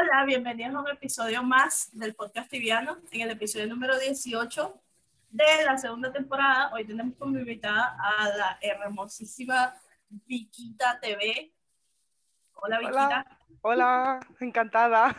[0.00, 4.80] Hola, bienvenidos a un episodio más del podcast tibiano, en el episodio número 18
[5.28, 6.70] de la segunda temporada.
[6.72, 9.74] Hoy tenemos como invitada a la hermosísima
[10.08, 11.52] Viquita TV.
[12.54, 13.38] Hola, Viquita.
[13.60, 15.14] Hola, encantada.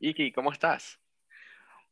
[0.00, 0.98] Iki, ¿cómo estás?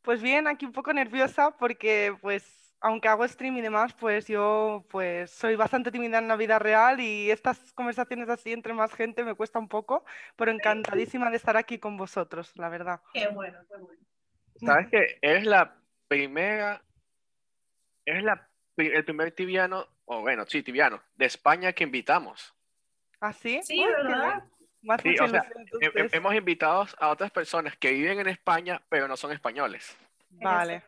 [0.00, 4.84] Pues bien, aquí un poco nerviosa porque pues aunque hago stream y demás, pues yo
[4.90, 9.24] pues soy bastante tímida en la vida real y estas conversaciones así entre más gente
[9.24, 10.04] me cuesta un poco,
[10.36, 13.00] pero encantadísima de estar aquí con vosotros, la verdad.
[13.14, 14.00] Qué bueno, qué bueno.
[14.56, 15.76] Sabes que eres la
[16.08, 16.82] primera,
[18.04, 22.52] eres la, el primer tibiano, o bueno, sí, tibiano, de España que invitamos.
[23.20, 23.60] ¿Ah, sí?
[23.62, 24.42] Sí, ¿verdad?
[25.00, 25.48] Sí, o sea,
[26.12, 29.96] hemos invitado a otras personas que viven en España, pero no son españoles.
[30.30, 30.82] Vale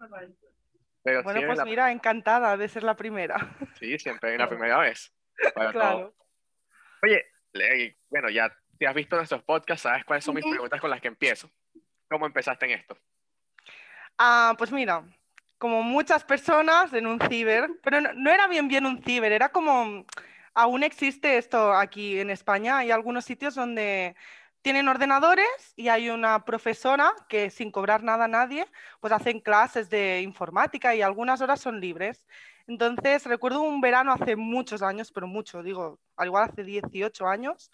[1.05, 3.36] bueno, pues mira, encantada de ser la primera.
[3.78, 5.12] Sí, siempre hay una primera vez.
[5.72, 6.14] claro.
[7.02, 7.27] Oye,
[8.08, 11.08] bueno, ya te has visto nuestros podcasts, sabes cuáles son mis preguntas con las que
[11.08, 11.50] empiezo.
[12.08, 12.97] ¿Cómo empezaste en esto?
[14.19, 15.05] Ah, pues mira,
[15.58, 19.50] como muchas personas en un ciber, pero no, no, era bien bien un ciber, era
[19.50, 20.06] como,
[20.55, 24.14] aún existe esto aquí en España, hay algunos sitios donde
[24.64, 28.66] tienen ordenadores y hay una profesora que sin cobrar nada a nadie,
[28.98, 32.24] pues hacen clases de informática y algunas horas son libres.
[32.66, 37.70] Entonces, recuerdo un verano hace muchos años, pero mucho, digo, al igual hace 18 años,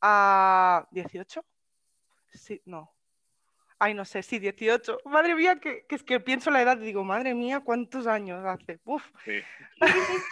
[0.00, 1.42] a ¿18?
[2.32, 2.94] Sí, no.
[3.80, 4.98] Ay, no sé, sí, 18.
[5.06, 8.78] Madre mía, que, es que pienso la edad y digo, madre mía, ¿cuántos años hace?
[8.84, 9.02] Uf.
[9.24, 9.42] Sí.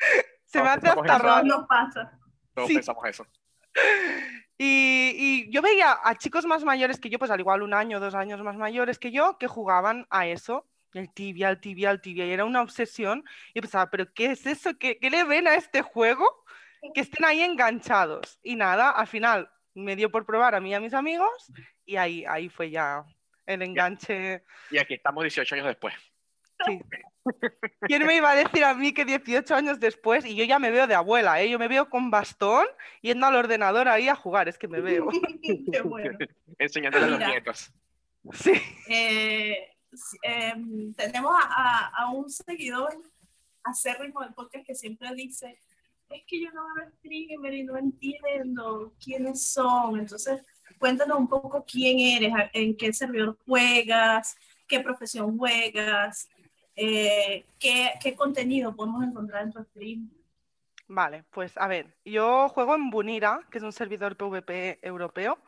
[0.44, 1.46] Se me hace hasta raro.
[1.46, 2.18] No pasa.
[2.52, 3.24] Todos pensamos eso.
[4.62, 8.14] Y, yo veía a chicos más mayores que yo, pues al igual un año, dos
[8.14, 10.68] años más mayores que yo, que jugaban a eso.
[10.92, 12.26] El tibia, el tibia, el tibia.
[12.26, 13.24] Y era una obsesión.
[13.54, 14.76] Y pensaba, ¿pero qué es eso?
[14.78, 16.44] ¿Qué, qué le ven a este juego?
[16.92, 18.38] Que estén ahí enganchados.
[18.42, 21.50] Y nada, al final me dio por probar a mí y a mis amigos.
[21.86, 23.02] Y ahí, ahí fue ya
[23.46, 24.44] el enganche.
[24.70, 25.94] Y aquí estamos 18 años después.
[26.66, 26.80] Sí.
[27.82, 30.70] ¿Quién me iba a decir a mí que 18 años después, y yo ya me
[30.70, 31.50] veo de abuela, ¿eh?
[31.50, 32.66] yo me veo con bastón
[33.02, 35.08] yendo al ordenador ahí a jugar, es que me veo.
[35.72, 36.18] Qué bueno.
[36.58, 37.72] Enseñándole a los nietos.
[38.32, 38.52] Sí.
[38.88, 39.70] Eh,
[40.22, 42.94] em, tenemos a, un seguidor
[43.64, 45.58] acérrimo del podcast que siempre dice,
[46.10, 49.98] es que yo no veo streamer y no entiendo quiénes son.
[49.98, 50.42] Entonces,
[50.78, 56.28] cuéntanos un poco quién eres, en qué servidor juegas, qué profesión juegas,
[56.82, 60.10] eh, ¿qué, ¿qué, contenido podemos encontrar en tu stream?
[60.88, 65.38] Vale, pues a ver, yo juego en Bunira, que es un servidor PvP europeo.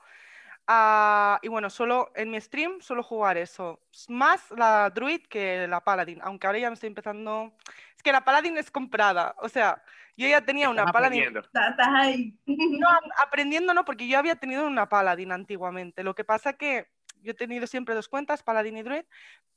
[0.69, 3.81] Ah, y bueno, solo en mi stream suelo jugar eso.
[4.09, 7.53] Más la Druid que la Paladin, aunque ahora ya me estoy empezando.
[7.97, 9.37] Es que la Paladin es comprada.
[9.38, 9.81] O sea,
[10.16, 11.37] yo ya tenía una Paladin.
[11.37, 12.37] Estás ahí.
[12.47, 12.88] No,
[13.25, 16.03] aprendiendo no, porque yo había tenido una Paladin antiguamente.
[16.03, 16.88] Lo que pasa que
[17.22, 19.05] yo he tenido siempre dos cuentas, Paladin y Druid,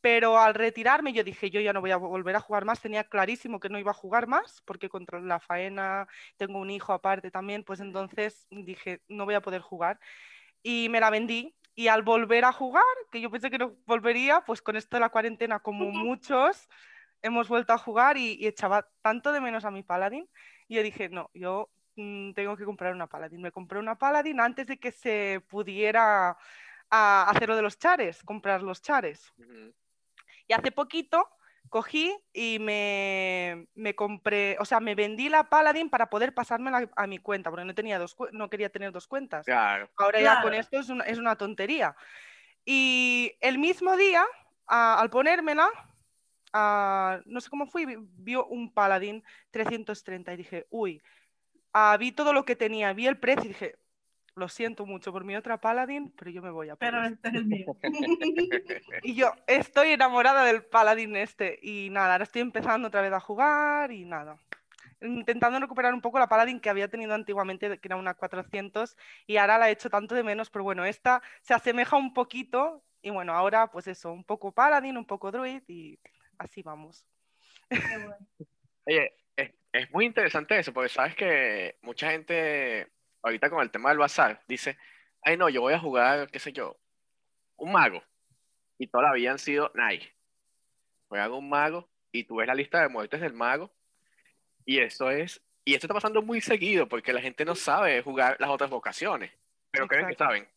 [0.01, 2.81] pero al retirarme yo dije, yo ya no voy a volver a jugar más.
[2.81, 6.93] Tenía clarísimo que no iba a jugar más, porque contra la faena tengo un hijo
[6.93, 9.99] aparte también, pues entonces dije, no voy a poder jugar
[10.63, 11.55] y me la vendí.
[11.75, 15.01] Y al volver a jugar, que yo pensé que no volvería, pues con esto de
[15.01, 16.67] la cuarentena, como muchos,
[17.21, 20.27] hemos vuelto a jugar y, echaba tanto de menos a mi Paladin.
[20.67, 23.41] Y yo dije, no, yo mm, tengo que comprar una Paladin.
[23.41, 26.37] Me compré una Paladin antes de que se pudiera
[26.89, 29.33] a, hacer lo de los chares, comprar los chares.
[30.47, 31.29] Y hace poquito
[31.69, 37.07] cogí y me, me, compré, o sea, me vendí la Paladin para poder pasármela a
[37.07, 39.45] mi cuenta, porque no, tenía dos, no quería tener dos cuentas.
[39.97, 41.95] Ahora ya con esto es una, es una, tontería.
[42.65, 44.25] Y el mismo día,
[44.67, 45.69] al ponérmela,
[47.25, 47.85] no sé cómo fui,
[48.17, 51.01] vio un Paladin 330 y dije, uy,
[51.99, 53.75] vi todo lo que tenía, vi el precio y dije,
[54.35, 57.33] lo siento mucho por mi otra Paladin, pero yo me voy a Pero este es
[57.33, 57.77] el mío.
[59.03, 61.59] y yo estoy enamorada del Paladin este.
[61.61, 64.37] Y nada, ahora estoy empezando otra vez a jugar y nada.
[65.01, 68.97] Intentando recuperar un poco la Paladin que había tenido antiguamente, que era una 400,
[69.27, 72.83] y ahora la he hecho tanto de menos, pero bueno, esta se asemeja un poquito.
[73.01, 75.97] Y bueno, ahora pues eso, un poco Paladin, un poco Druid y
[76.37, 77.05] así vamos.
[78.85, 79.13] Oye,
[79.71, 82.87] es, muy interesante eso, porque sabes que mucha gente,
[83.21, 84.77] ahorita con el tema del bazar, dice,
[85.21, 86.77] ay no, yo voy a jugar, qué sé yo,
[87.57, 88.03] un mago.
[88.77, 90.13] Y todavía han sido nadie.
[91.07, 93.71] Juegan un mago y tú ves la lista de muertes del mago.
[94.65, 98.37] Y eso es, y esto está pasando muy seguido porque la gente no sabe jugar
[98.39, 99.31] las otras vocaciones,
[99.71, 100.47] pero creen que saben.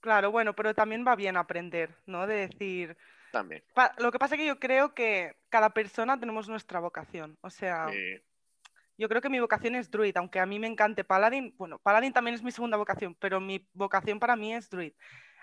[0.00, 2.26] Claro, bueno, pero también va bien aprender, ¿no?
[2.26, 2.96] De decir,
[3.32, 3.62] también.
[3.98, 7.36] lo que pasa es que yo creo que cada persona tenemos nuestra vocación.
[7.40, 7.88] O sea,
[8.98, 11.54] yo creo que mi vocación es druid, aunque a mí me encante paladin.
[11.58, 14.92] Bueno, paladin también es mi segunda vocación, pero mi vocación para mí es druid.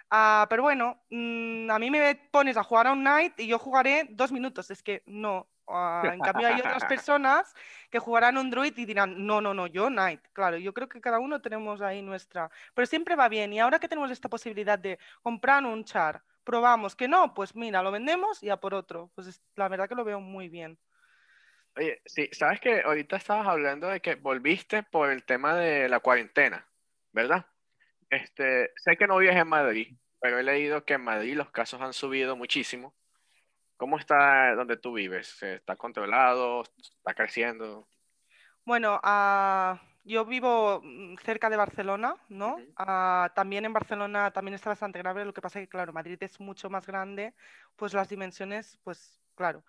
[0.09, 3.57] Ah, pero bueno, mm, a mí me pones a jugar a un knight y yo
[3.59, 4.69] jugaré dos minutos.
[4.71, 5.49] Es que no.
[5.67, 7.53] Ah, en cambio, hay otras personas
[7.89, 10.21] que jugarán un druid y dirán, no, no, no, yo knight.
[10.33, 12.51] Claro, yo creo que cada uno tenemos ahí nuestra.
[12.73, 13.53] Pero siempre va bien.
[13.53, 17.81] Y ahora que tenemos esta posibilidad de comprar un char, probamos que no, pues mira,
[17.81, 19.09] lo vendemos y a por otro.
[19.15, 20.77] Pues la verdad que lo veo muy bien.
[21.75, 25.99] Oye, sí, sabes que ahorita estabas hablando de que volviste por el tema de la
[25.99, 26.67] cuarentena,
[27.11, 27.45] ¿verdad?
[28.09, 31.81] Este, sé que no vives en Madrid, pero he leído que en Madrid los casos
[31.81, 32.93] han subido muchísimo.
[33.75, 35.41] ¿Cómo está donde tú vives?
[35.41, 36.63] ¿Está controlado?
[36.77, 37.87] ¿Está creciendo?
[38.65, 42.59] Bueno, uh, yo vivo mm, cerca de Barcelona, ¿no?
[42.77, 46.17] Ah, también en Barcelona también está bastante grave, lo que pasa es que, claro, Madrid
[46.21, 47.33] es mucho más grande,
[47.75, 49.63] pues las dimensiones, pues claro.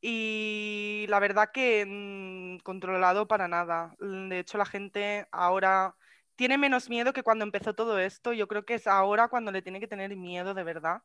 [0.00, 3.94] Y la verdad que mm, controlado para nada.
[3.98, 5.96] De hecho, la gente ahora
[6.36, 8.32] tiene menos miedo que cuando empezó todo esto.
[8.32, 11.02] Yo creo que es ahora cuando le tiene que tener miedo de verdad,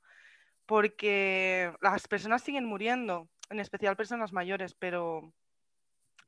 [0.66, 5.34] porque las personas siguen muriendo, en especial personas mayores, pero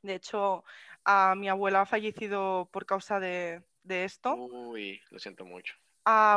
[0.02, 0.64] de hecho
[1.06, 4.36] a mi abuela ha fallecido por causa de, esto.
[4.36, 5.76] Uy, lo siento mucho.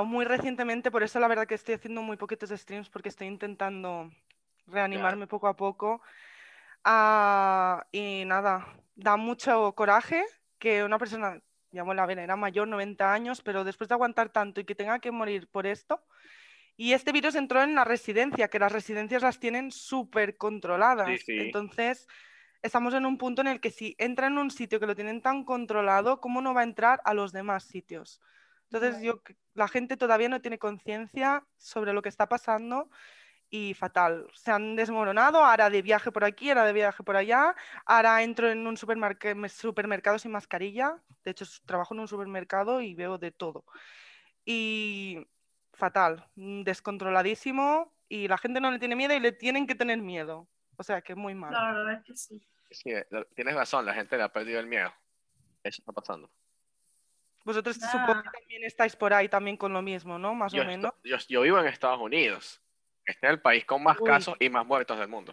[0.04, 4.10] muy recientemente, por eso la verdad que estoy haciendo muy poquitos streams porque estoy intentando
[4.66, 6.02] reanimarme poco a poco.
[7.92, 10.24] y nada, da mucho coraje
[10.58, 11.40] que una persona,
[11.70, 15.10] mi abuela era mayor, 90 años, pero después de aguantar tanto y que tenga que
[15.10, 16.02] morir por esto.
[16.76, 21.08] Y este virus entró en la residencia, que las residencias las tienen súper controladas.
[21.26, 22.06] Entonces,
[22.62, 25.22] estamos en un punto en el que si entra en un sitio que lo tienen
[25.22, 28.20] tan controlado, ¿cómo no va a entrar a los demás sitios?
[28.70, 29.22] Entonces, yo,
[29.54, 32.90] la gente todavía no tiene conciencia sobre lo que está pasando
[33.50, 34.26] y fatal.
[34.34, 37.54] Se han desmoronado, ahora de viaje por aquí, ahora de viaje por allá,
[37.84, 43.18] ahora entro en un supermercado sin mascarilla, de hecho trabajo en un supermercado y veo
[43.18, 43.64] de todo.
[44.44, 45.26] Y
[45.72, 50.48] fatal, descontroladísimo y la gente no le tiene miedo y le tienen que tener miedo.
[50.76, 51.56] O sea, que es muy malo.
[51.58, 52.46] La verdad es que sí.
[52.70, 52.90] Sí,
[53.34, 54.92] tienes razón, la gente le ha perdido el miedo.
[55.62, 56.30] Eso está pasando.
[57.44, 60.34] Vosotros supongo que también estáis por ahí también con lo mismo, ¿no?
[60.34, 60.92] Más o menos.
[61.28, 62.60] yo, vivo en Estados Unidos.
[63.06, 65.32] Este es el país con más casos y más muertos del mundo.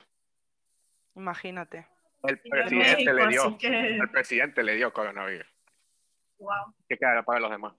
[1.16, 1.88] Imagínate.
[2.24, 5.48] El presidente, le dio, el presidente le dio coronavirus.
[6.38, 6.74] Wow.
[6.88, 7.74] ¿Qué queda para los demás?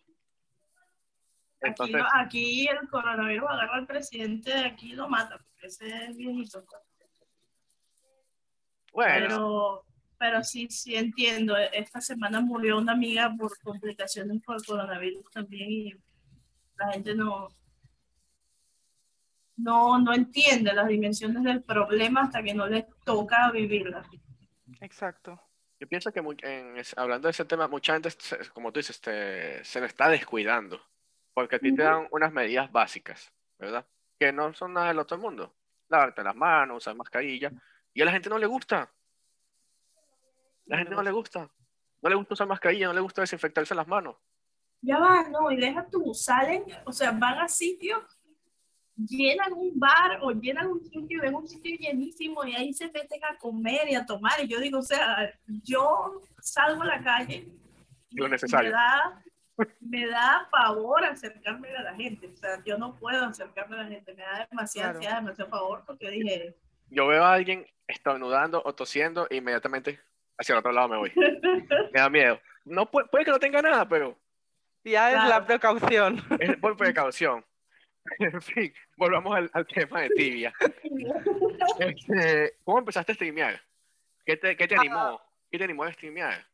[1.60, 6.62] Entonces, aquí, el coronavirus agarra al presidente, aquí lo mata, porque ese es viejito.
[8.94, 9.84] Pero,
[10.18, 11.56] pero sí, sí entiendo.
[11.56, 15.92] Esta semana murió una amiga por complicaciones por coronavirus también y
[16.76, 17.48] la gente no,
[19.56, 24.04] no, no entiende las dimensiones del problema hasta que no le toca vivirla.
[24.80, 25.40] Exacto.
[25.80, 26.20] Yo pienso que
[26.96, 28.10] hablando de ese tema, mucha gente,
[28.52, 30.80] como tú dices, se le está descuidando,
[31.34, 33.86] porque a ti te dan unas medidas básicas, ¿verdad?
[34.18, 35.54] Que no son nada del otro mundo.
[35.88, 37.52] Lavarte las manos, usar mascarilla,
[37.92, 38.90] y a la gente no le gusta.
[40.66, 41.50] La gente no le gusta.
[42.00, 44.16] No le gusta usar mascarilla, no le gusta desinfectarse las manos.
[44.80, 48.02] Ya va, no, y deja tú, salen, o sea, van a sitios,
[48.96, 53.24] llenan un bar o llenan un sitio, ven un sitio llenísimo y ahí se meten
[53.24, 54.42] a comer y a tomar.
[54.42, 57.48] Y yo digo, o sea, yo salgo a la calle.
[58.12, 58.70] Lo necesario.
[58.70, 59.22] Me da,
[59.80, 62.28] me da pavor acercarme a la gente.
[62.28, 64.14] O sea, yo no puedo acercarme a la gente.
[64.14, 66.56] Me da demasiada demasiado pavor porque dije,
[66.90, 70.00] yo veo a alguien estornudando o tosiendo e inmediatamente
[70.38, 71.12] hacia el otro lado me voy.
[71.92, 72.40] me da miedo.
[72.64, 74.16] No puede, que no tenga nada, pero
[74.84, 76.22] ya es la precaución.
[76.38, 77.44] Es por precaución.
[78.18, 80.52] En fin, volvamos al, tema de tibia.
[81.78, 83.60] Este, ¿Cómo empezaste a streamear?
[84.24, 84.98] ¿Qué te, qué te animó?
[84.98, 85.22] Ah.
[85.50, 86.46] ¿Qué te animó a streamear?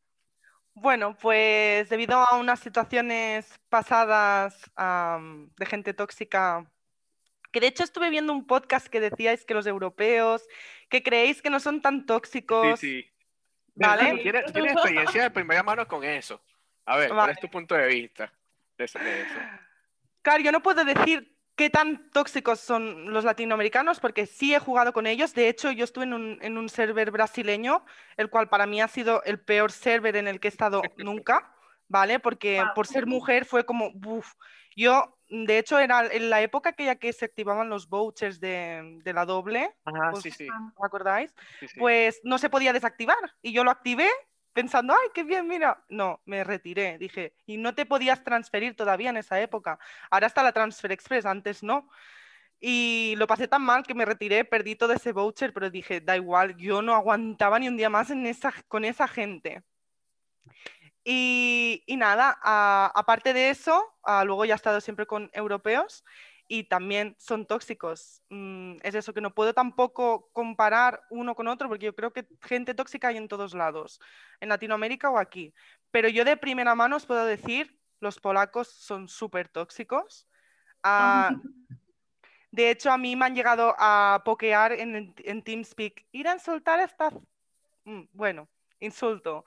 [0.75, 6.71] Bueno, pues debido a unas situaciones pasadas de gente tóxica
[7.51, 10.47] que de hecho estuve viendo un podcast que decíais que los europeos,
[10.89, 12.79] que creéis que no son tan tóxicos.
[12.79, 13.11] Sí, sí.
[13.75, 14.19] ¿Vale?
[14.23, 16.41] ¿Tienes, experiencia de primera mano con eso?
[16.85, 18.33] A ver, ¿cuál es tu punto de vista
[18.77, 18.99] de eso?
[20.23, 24.95] Claro, yo no puedo decir qué tan tóxicos son los latinoamericanos, porque sí he jugado
[24.95, 25.35] con ellos.
[25.35, 27.85] De hecho, yo estuve en un, en un server brasileño,
[28.17, 31.55] el cual para mí ha sido el peor server en el que he estado nunca,
[31.87, 32.19] ¿vale?
[32.19, 34.33] Porque por ser mujer fue como, uff,
[34.75, 38.99] yo, de hecho, era en la época que ya que se activaban los vouchers de,
[39.05, 40.49] de la doble, Ajá, pues, sí, sí.
[40.49, 41.35] ¿os acordáis?
[41.59, 41.79] sí, sí.
[41.79, 44.09] Pues no se podía desactivar y yo lo activé
[44.61, 45.83] pensando, ay, qué bien, mira.
[45.89, 49.79] No, me retiré, dije, y no te podías transferir todavía en esa época.
[50.11, 51.89] Ahora está la Transfer Express, antes no.
[52.61, 56.17] Y lo pasé tan mal que me retiré, perdí todo ese voucher, pero dije, da
[56.17, 59.63] igual, yo no aguantaba ni un día más en esa, con esa gente.
[61.05, 66.05] Y, y nada, a- aparte de eso, ah, luego ya he estado siempre con europeos
[66.53, 68.23] y también son tóxicos.
[68.29, 72.27] Mm, es eso que no puedo tampoco comparar uno con otro porque yo creo que
[72.43, 74.01] gente tóxica hay en todos lados,
[74.41, 75.55] en Latinoamérica o aquí.
[75.93, 80.29] Pero yo de primera mano os puedo decir, los polacos son súper tóxicos.
[80.83, 81.31] Ah,
[82.51, 86.05] de hecho, a mí me han llegado a pokear en, en TeamSpeak.
[86.11, 87.11] Ir a insultar a esta...
[87.85, 88.49] Mm, Bueno,
[88.81, 89.45] insulto.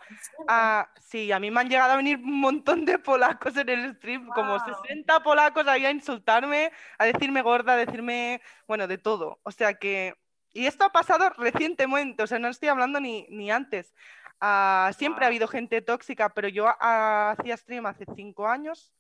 [0.48, 3.96] Ah, sí, a mí me han llegado a venir un montón de polacos en el
[3.96, 4.76] stream, como Wow.
[4.84, 9.40] 60 polacos ahí a insultarme, a decirme gorda, a decirme, bueno, de todo.
[9.44, 10.16] O sea que,
[10.54, 13.94] y esto ha pasado recientemente, o sea, no estoy hablando ni, ni antes.
[14.40, 18.94] Ah, siempre ha habido gente tóxica, pero yo hacía stream hace cinco años,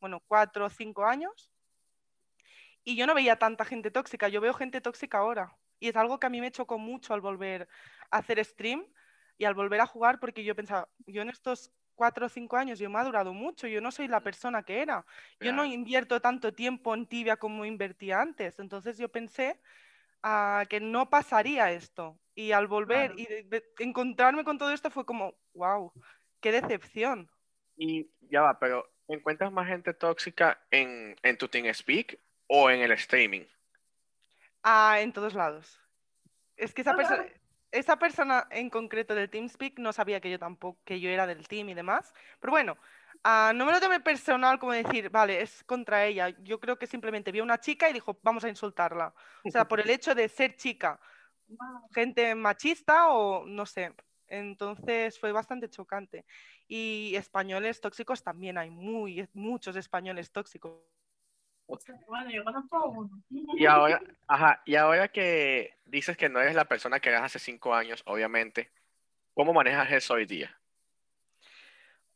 [0.00, 1.52] bueno, cuatro o cinco años,
[2.84, 5.54] y yo no veía tanta gente tóxica, yo veo gente tóxica ahora.
[5.78, 7.68] Y es algo que a mí me chocó mucho al volver
[8.10, 8.84] a hacer stream
[9.38, 12.78] y al volver a jugar, porque yo pensaba, yo en estos cuatro o cinco años
[12.78, 15.04] yo me ha durado mucho, yo no soy la persona que era.
[15.40, 18.58] Yo no invierto tanto tiempo en tibia como invertía antes.
[18.58, 19.60] Entonces yo pensé
[20.22, 22.18] ah, que no pasaría esto.
[22.34, 23.18] Y al volver Claro.
[23.18, 25.92] y de- de encontrarme con todo esto fue como, wow,
[26.40, 27.30] qué decepción.
[27.76, 32.18] Y ya va, pero ¿encuentras más gente tóxica en, en tu TeamSpeak
[32.48, 33.44] o en el streaming?
[34.62, 35.80] Ah, en todos lados.
[36.56, 37.26] Es que esa Ah, persona.
[37.70, 41.46] Esa persona en concreto del TeamSpeak no sabía que yo tampoco, que yo era del
[41.48, 42.14] team y demás.
[42.40, 42.76] Pero bueno,
[43.24, 46.30] ah, no me lo tomé personal como decir, vale, es contra ella.
[46.42, 49.14] Yo creo que simplemente vio una chica y dijo, vamos a insultarla.
[49.44, 50.98] O sea, por el hecho de ser chica,
[51.94, 53.92] gente machista o no sé.
[54.28, 56.24] Entonces fue bastante chocante.
[56.66, 60.72] Y españoles tóxicos también hay muy, muchos españoles tóxicos.
[62.08, 63.10] Bueno, yo conozco a uno.
[63.30, 67.38] Y ahora, ajá, y ahora que dices que no eres la persona que eras hace
[67.38, 68.70] cinco años, obviamente,
[69.34, 70.58] ¿cómo manejas eso hoy día?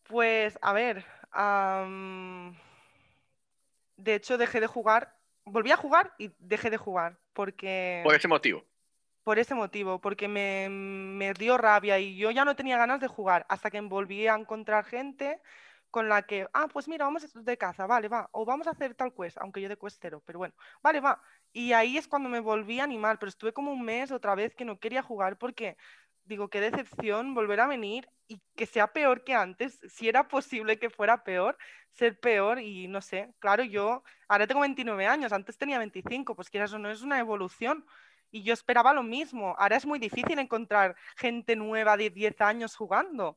[0.05, 1.05] Pues, a ver,
[3.97, 8.29] de hecho dejé de jugar, volví a jugar y dejé de jugar porque Por ese
[8.29, 8.65] motivo.
[9.23, 13.09] por ese motivo, porque me, me dio rabia y yo ya no tenía ganas de
[13.09, 15.41] jugar hasta que volví a encontrar gente
[15.93, 18.95] con la que, ah, pues mira, vamos de caza, vale, va, o vamos a hacer
[18.97, 21.23] tal quest, aunque yo de quest cero, pero bueno, vale, va.
[21.53, 24.55] Y ahí es cuando me volví a animar, pero estuve como un mes otra vez
[24.57, 25.77] que no quería jugar porque
[26.25, 30.79] digo, qué decepción volver a venir y que sea peor que antes, si era posible
[30.79, 31.59] que fuera peor,
[31.93, 36.51] ser peor y no sé, claro, yo ahora tengo 29 años, antes tenía 25, pues
[36.51, 37.85] quieras o no, es una evolución.
[38.35, 39.55] Y yo esperaba lo mismo.
[39.59, 43.37] Ahora es muy difícil encontrar gente nueva de 10 años jugando.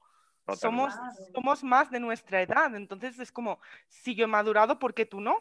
[0.54, 1.32] Somos, Totalmente.
[1.34, 2.76] somos más de nuestra edad.
[2.76, 5.38] Entonces es como, si yo he madurado, ¿por qué tú no?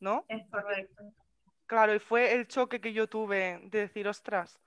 [0.00, 0.24] ¿No?
[0.28, 1.04] Es correcto.
[1.66, 4.58] Claro, y fue el choque que yo tuve de decir, ostras.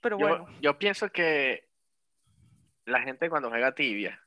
[0.00, 1.68] Pero Yo, bueno, yo pienso que
[2.86, 4.22] la gente cuando juega tibia,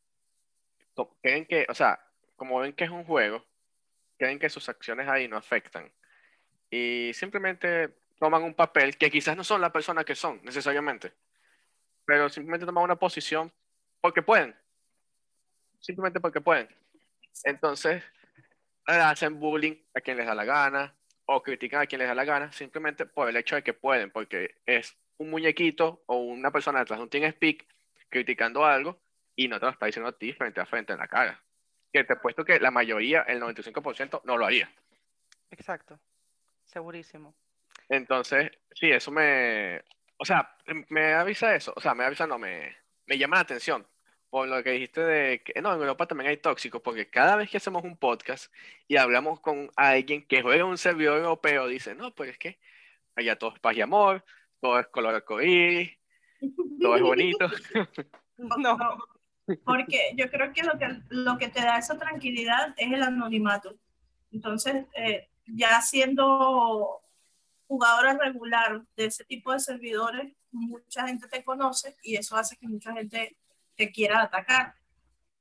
[1.22, 2.00] creen que, o sea,
[2.36, 3.44] como ven que es un juego,
[4.18, 5.92] creen que sus acciones ahí no afectan.
[6.70, 11.14] Y simplemente toman un papel que quizás no son la persona que son, necesariamente,
[12.06, 13.52] pero simplemente toman una posición
[14.02, 14.56] porque pueden,
[15.80, 16.68] simplemente porque pueden.
[17.44, 18.04] Entonces,
[18.86, 20.94] hacen bullying a quien les da la gana
[21.26, 24.12] o critican a quien les da la gana simplemente por el hecho de que pueden,
[24.12, 27.66] porque es un muñequito o una persona detrás de un TeamSpeak
[28.10, 29.00] criticando algo
[29.36, 31.42] y no te lo está diciendo a ti frente a frente en la cara.
[31.94, 34.70] Que te he puesto que la mayoría, el 95%, no lo haría.
[35.52, 36.00] exacto.
[36.66, 37.36] Segurísimo.
[37.90, 39.82] Entonces, sí, eso me...
[40.18, 40.56] O sea,
[40.90, 41.74] me avisa eso.
[41.76, 42.78] O sea, me avisa, no, me,
[43.12, 43.86] me llama la atención.
[44.30, 47.50] Por lo que dijiste de que, no, en Europa también hay tóxicos, porque cada vez
[47.50, 48.50] que hacemos un podcast
[48.88, 52.58] y hablamos con alguien que juega un servidor europeo, dice, no, pues es que
[53.18, 54.24] allá todo es paz y amor,
[54.62, 55.92] todo es color arcoíris,
[56.82, 57.50] todo es bonito.
[58.58, 58.76] No,
[59.66, 63.76] porque yo creo que lo que lo que te da esa tranquilidad es el anonimato.
[64.32, 67.04] Entonces, eh, ya siendo
[67.68, 72.68] jugadora regular de ese tipo de servidores, mucha gente te conoce y eso hace que
[72.68, 73.38] mucha gente
[73.76, 74.76] te quiera atacar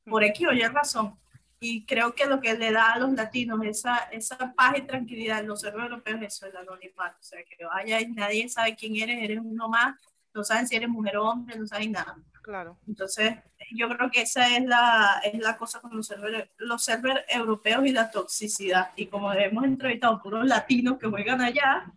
[0.05, 1.19] por X o Y razón.
[1.63, 5.41] y creo que lo que le da a los latinos esa, esa paz y tranquilidad
[5.41, 7.19] en los servidores europeos es eso, el anonimato.
[7.21, 9.95] O sea, que vaya y nadie sabe quién eres, eres uno más,
[10.33, 12.17] no saben si eres mujer o hombre, no saben nada.
[12.43, 12.79] Claro.
[12.89, 13.35] Entonces,
[13.73, 17.85] yo creo que esa es la, es la cosa con los servidores, los servers europeos
[17.87, 18.93] y la toxicidad.
[18.97, 21.93] Y como hemos entrevistado puros latinos que juegan allá,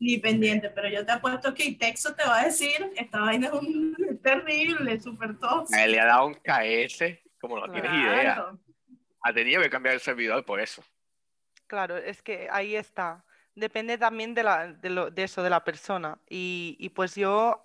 [0.00, 3.52] ni pendiente, pero yo te apuesto que Texo te va a decir, esta vaina es
[3.52, 5.78] un, terrible, súper tóxico.
[5.78, 8.46] A él le ha dado un KS, como no tienes idea.
[9.22, 10.82] Ha tenido que cambiar el servidor por eso.
[11.66, 13.24] Claro, es que ahí está.
[13.54, 16.18] Depende también de, la, de, lo, de eso, de la persona.
[16.28, 17.60] Y, y pues yo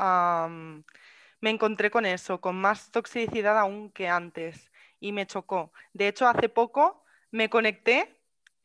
[1.39, 4.70] me encontré con eso, con más toxicidad aún que antes.
[5.00, 5.72] Y me chocó.
[5.94, 8.15] De hecho, hace poco me conecté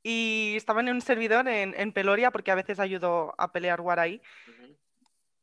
[0.02, 4.00] y estaba en un servidor en, en, Peloria porque a veces ayudo a pelear War
[4.00, 4.23] ahí.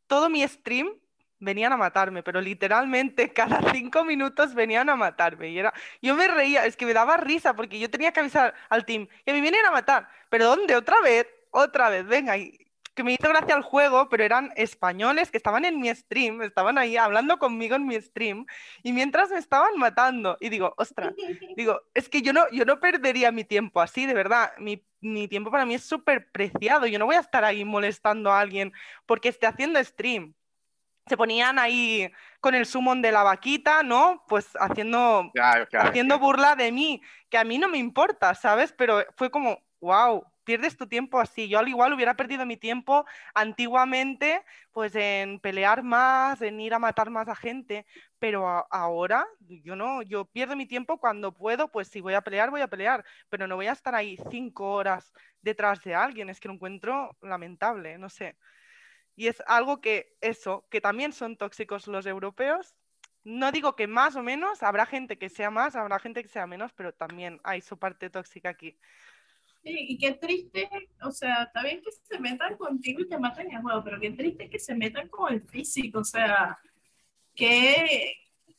[0.07, 0.93] Todo mi stream
[1.39, 5.49] venían a matarme, pero literalmente cada cinco minutos venían a matarme.
[5.49, 8.53] Y era, yo me reía, es que me daba risa porque yo tenía que avisar
[8.69, 10.09] al team que me vienen a matar.
[10.29, 10.75] ¿Pero dónde?
[10.75, 11.27] ¿Otra vez?
[11.51, 12.37] Otra vez, venga.
[12.37, 12.66] Y
[12.97, 16.79] que me hizo gracia el juego, pero eran españoles que estaban en mi stream, estaban
[16.79, 18.47] ahí hablando conmigo en mi stream,
[18.81, 21.13] y mientras me estaban matando, y digo, ostras,
[21.55, 25.27] digo, es que yo no, yo no perdería mi tiempo así, de verdad, mi, mi
[25.27, 28.73] tiempo para mí es súper preciado, yo no voy a estar ahí molestando a alguien
[29.05, 30.33] porque esté haciendo stream.
[31.05, 32.11] Se ponían ahí
[32.41, 34.25] con el summon de la vaquita, ¿no?
[34.27, 35.31] Pues haciendo,
[35.79, 38.73] haciendo burla de mí, que a mí no me importa, ¿sabes?
[38.73, 41.49] Pero fue como, wow, pierdes tu tiempo así.
[41.49, 46.79] Yo al igual hubiera perdido mi tiempo antiguamente, pues en pelear más, en ir a
[46.79, 47.85] matar más a gente,
[48.17, 52.49] pero ahora yo no, yo pierdo mi tiempo cuando puedo, pues si voy a pelear,
[52.49, 55.11] voy a pelear, pero no voy a estar ahí cinco horas
[55.41, 58.37] detrás de alguien, es que lo encuentro lamentable, no sé.
[59.17, 62.73] Y es algo que eso, que también son tóxicos los europeos.
[63.25, 66.47] No digo que más o menos, habrá gente que sea más, habrá gente que sea
[66.47, 68.79] menos, pero también hay su parte tóxica aquí.
[69.69, 70.69] Y qué triste,
[71.01, 73.99] o sea, está bien que se metan contigo y te maten en el juego, pero
[73.99, 76.57] qué triste que se metan con el físico, o sea,
[77.35, 78.13] que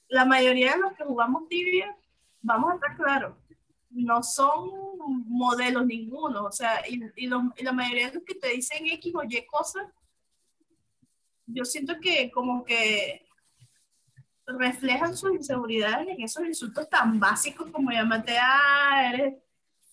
[0.08, 1.96] la mayoría de los que jugamos tibia,
[2.42, 3.36] vamos a estar claros,
[3.90, 4.70] no son
[5.26, 9.22] modelos ninguno, o sea, y, y, la mayoría de los que te dicen X o
[9.24, 9.86] Y cosas,
[11.46, 13.26] yo siento que como que
[14.46, 19.34] reflejan sus inseguridades en esos insultos tan básicos como llamarte, ah, eres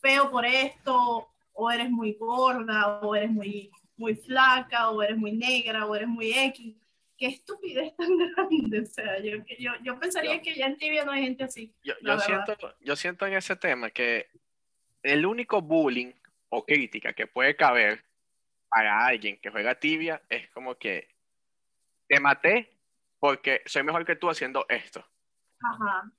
[0.06, 5.32] feo por esto, o eres muy gorda, o eres muy, muy flaca, o eres muy
[5.32, 6.76] negra, o eres muy X.
[7.18, 8.82] Qué estupidez tan grande.
[8.82, 11.74] O sea, yo, yo, yo pensaría que ya en tibia no hay gente así.
[11.84, 14.30] Yo, yo siento, yo siento en ese tema que
[15.02, 16.12] el único bullying
[16.50, 18.04] o crítica que puede caber
[18.70, 21.08] para alguien que juega tibia es como que
[22.08, 22.72] te maté
[23.20, 25.04] porque soy mejor que tú haciendo esto.
[25.62, 26.12] Ajá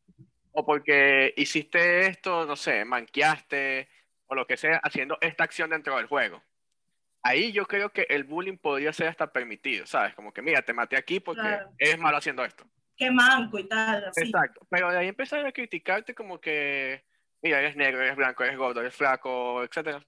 [0.57, 3.89] o porque hiciste esto, no sé, manqueaste
[4.27, 6.43] o lo que sea, haciendo esta acción dentro del juego.
[7.23, 10.15] Ahí yo creo que el bullying podría ser hasta permitido, ¿sabes?
[10.15, 12.65] Como que, mira, te maté aquí porque eres malo haciendo esto.
[12.97, 14.07] Qué manco y tal.
[14.07, 14.23] Así.
[14.23, 14.67] Exacto.
[14.71, 17.05] Pero de ahí empezar a criticarte como que,
[17.43, 20.03] mira, eres negro, eres blanco, eres gordo, eres flaco, etc.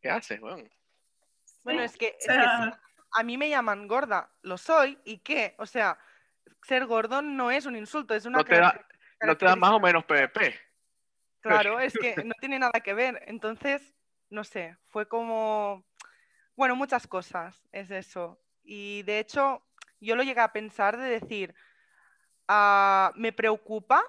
[0.00, 0.40] ¿qué haces?
[0.40, 0.68] Bueno,
[1.62, 5.54] bueno es, que, es que a mí me llaman gorda, lo soy, ¿y qué?
[5.58, 5.98] O sea,
[6.62, 8.86] ser gordo no es un insulto, es una no te, da,
[9.26, 10.54] no te da más o menos PvP.
[11.40, 13.22] Claro, es que no tiene nada que ver.
[13.26, 13.94] Entonces,
[14.28, 15.84] no sé, fue como,
[16.56, 18.40] bueno, muchas cosas, es eso.
[18.62, 19.62] Y de hecho,
[20.00, 21.54] yo lo llegué a pensar de decir,
[22.48, 24.02] uh, me preocupa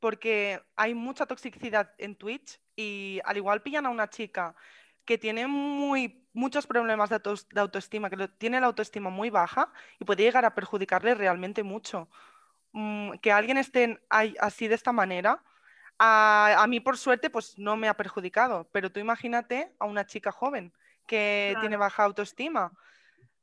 [0.00, 4.54] porque hay mucha toxicidad en Twitch y al igual pillan a una chica
[5.04, 10.04] que tiene muy, muchos problemas de, de autoestima, que tiene la autoestima muy baja y
[10.04, 12.08] puede llegar a perjudicarle realmente mucho.
[12.72, 13.98] Mm, que alguien esté
[14.40, 15.42] así de esta manera,
[15.98, 20.30] a, mí por suerte pues no me ha perjudicado, pero tú imagínate a una chica
[20.30, 20.72] joven
[21.06, 22.72] que tiene baja autoestima.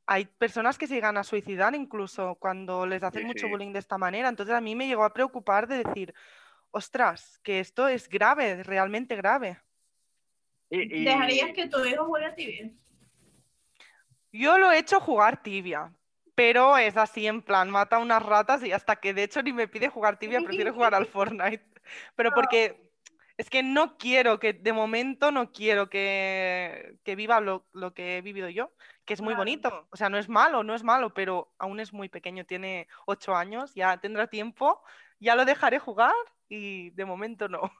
[0.06, 3.98] Hay personas que se llegan a suicidar incluso cuando les hacen mucho bullying de esta
[3.98, 4.28] manera.
[4.28, 6.14] Entonces a mí me llegó a preocupar de decir,
[6.70, 9.60] ostras, que esto es grave, realmente grave.
[10.70, 12.70] ¿Dejarías que tu hijo juegue tibia?
[14.32, 15.92] Yo lo he hecho jugar tibia,
[16.36, 19.68] pero es así en plan, mata unas ratas y hasta que de hecho ni me
[19.68, 21.06] pide jugar tibia, prefiero jugar al
[21.40, 21.64] Fortnite.
[22.14, 22.90] Pero porque
[23.38, 28.18] es que no quiero, que de momento no quiero que, que viva lo, lo, que
[28.18, 28.70] he vivido yo,
[29.06, 29.88] que es muy bonito.
[29.90, 33.34] O sea, no es malo, no es malo, pero aún es muy pequeño, tiene ocho
[33.34, 34.82] años, ya tendrá tiempo,
[35.18, 36.14] ya lo dejaré jugar
[36.50, 37.72] y de momento no.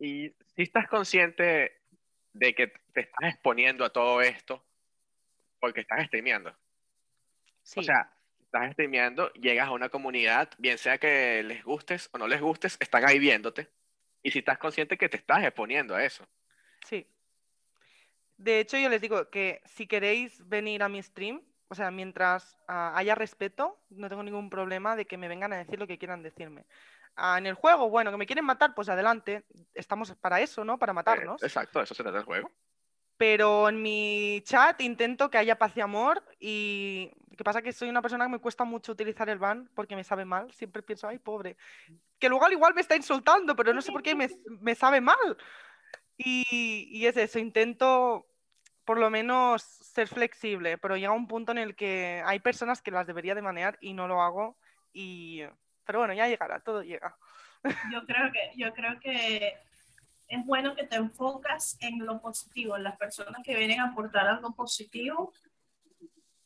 [0.00, 1.80] Y si estás consciente
[2.32, 4.64] de que te estás exponiendo a todo esto
[5.60, 6.52] porque estás streameando.
[7.76, 12.26] O sea, estás streameando, llegas a una comunidad, bien sea que les gustes o no
[12.28, 13.68] les gustes, están ahí viéndote.
[14.22, 16.26] y si estás consciente que te estás exponiendo a eso.
[16.86, 17.06] Sí.
[18.36, 22.56] De hecho, yo les digo que si queréis venir a mi stream, o sea, mientras
[22.68, 25.98] ah, haya respeto, no tengo ningún problema de que me vengan a decir lo que
[25.98, 26.64] quieran decirme.
[27.16, 30.78] Ah, en el juego, bueno, que me quieren matar, pues adelante, estamos para eso, ¿no?
[30.78, 31.42] Para Eh, matarnos.
[31.42, 32.50] exacto, eso se trata el juego.
[33.16, 37.64] Pero en mi chat intento que haya paz y amor y lo que pasa es
[37.64, 40.52] que soy una persona que me cuesta mucho utilizar el ban porque me sabe mal.
[40.52, 41.56] Siempre pienso, ay, pobre.
[42.18, 44.28] Que luego al igual me está insultando, pero no sé por qué me,
[44.60, 45.36] me sabe mal.
[46.16, 48.26] Y, y es eso, intento
[48.84, 52.90] por lo menos ser flexible, pero llega un punto en el que hay personas que
[52.90, 54.56] las debería de manejar y no lo hago.
[54.92, 55.42] Y...
[55.84, 57.16] Pero bueno, ya llegará, todo llega.
[57.92, 59.58] Yo creo que, yo creo que
[60.28, 64.26] es bueno que te enfocas en lo positivo, en las personas que vienen a aportar
[64.26, 65.32] algo positivo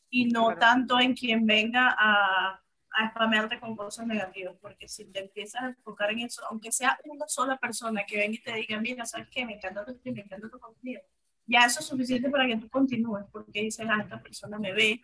[0.09, 0.59] y no Claro.
[0.59, 2.61] tanto en quien venga a,
[2.91, 6.97] a spamearte con cosas negativas, porque si te empiezas a enfocar en eso, aunque sea
[7.05, 9.45] una sola persona que venga y te diga, mira, ¿sabes qué?
[9.45, 11.01] Me encanta tu me encanta tu contenido.
[11.45, 15.01] Ya eso es suficiente para que tú continúes, porque dices, ah, esta persona me ve,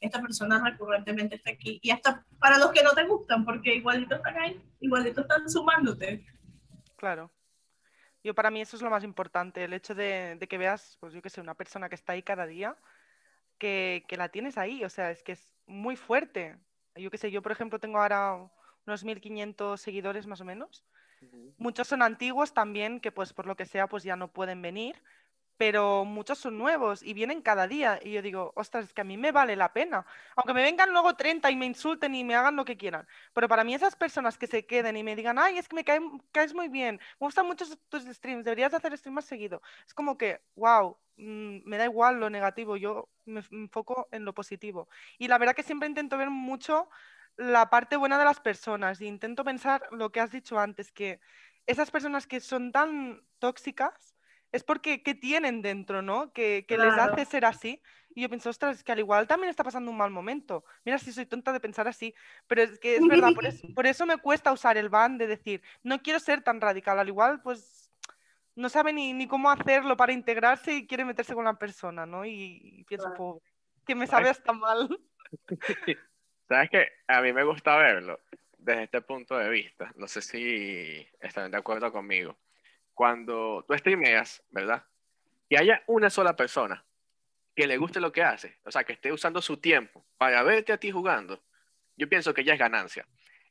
[0.00, 1.78] esta persona recurrentemente está aquí.
[1.82, 6.24] Y hasta para los que no te gustan, porque igualito están ahí, igualito están sumándote.
[6.96, 7.30] Claro.
[8.22, 11.12] Yo para mí eso es lo más importante, el hecho de, de que veas, pues
[11.14, 12.76] yo qué sé, una persona que está ahí cada día,
[13.58, 16.56] que, que la tienes ahí, o sea, es que es muy fuerte.
[16.96, 18.50] Yo qué sé, yo por ejemplo tengo ahora
[18.86, 20.84] unos 1.500 seguidores más o menos.
[21.58, 25.02] Muchos son antiguos también, que pues por lo que sea, pues ya no pueden venir,
[25.60, 28.00] pero muchos son nuevos y vienen cada día.
[28.02, 30.06] Y yo digo, ostras, es que a mí me vale la pena.
[30.34, 33.06] Aunque me vengan luego 30 y me insulten y me hagan lo que quieran.
[33.34, 35.84] Pero para mí esas personas que se queden y me digan, ay, es que me
[35.84, 36.00] cae-
[36.32, 39.60] caes muy bien, me gustan mucho tus streams, deberías de hacer streams más seguido.
[39.86, 44.88] Es como que, wow, me da igual lo negativo, yo me enfoco en lo positivo.
[45.18, 46.88] Y la verdad que siempre intento ver mucho
[47.36, 51.20] la parte buena de las personas y intento pensar lo que has dicho antes, que
[51.66, 54.14] esas personas que son tan tóxicas
[54.52, 56.32] es porque ¿qué tienen dentro, ¿no?
[56.32, 57.82] Que, que les hace ser así.
[58.14, 60.64] Y yo pienso, ostras, es que al igual también está pasando un mal momento.
[60.84, 62.14] Mira si soy tonta de pensar así,
[62.48, 65.28] pero es que es verdad, por eso, por eso me cuesta usar el ban de
[65.28, 67.92] decir, no quiero ser tan radical, al igual pues
[68.56, 72.24] no sabe ni, ni cómo hacerlo para integrarse y quiere meterse con la persona, ¿no?
[72.26, 73.16] Y, y pienso, Claro.
[73.16, 73.44] pobre,
[73.86, 74.88] que me sabe hasta mal.
[76.48, 78.18] Sabes que a mí me gusta verlo
[78.58, 79.92] desde este punto de vista.
[79.96, 82.36] No sé si están de acuerdo conmigo.
[83.00, 84.84] Cuando tú streameas, ¿verdad?
[85.48, 86.84] Que haya una sola persona
[87.56, 90.70] que le guste lo que hace, o sea, que esté usando su tiempo para verte
[90.74, 91.42] a ti jugando,
[91.96, 93.06] yo pienso que ya es ganancia.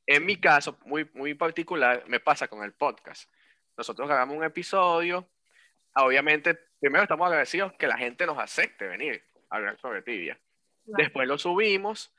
[0.06, 3.28] En mi caso, muy, muy particular, me pasa con el podcast.
[3.76, 5.28] Nosotros grabamos un episodio,
[5.96, 10.36] obviamente, primero estamos agradecidos que la gente nos acepte venir a hablar sobre tibia.
[10.86, 11.04] Claro.
[11.04, 12.14] Después lo subimos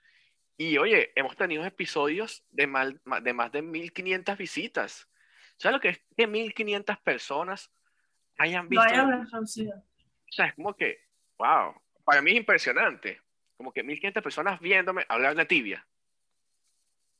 [0.57, 5.07] y oye, hemos tenido episodios de, mal- ma- de más de 1500 visitas.
[5.61, 7.71] ¿Sabes lo que es que 1500 personas
[8.39, 8.83] hayan No visto?
[8.87, 9.77] haya reconocido.
[9.79, 11.05] O sea, es como que,
[11.37, 13.21] wow, para mí es impresionante.
[13.59, 15.87] Como que 1500 personas viéndome hablar de tibia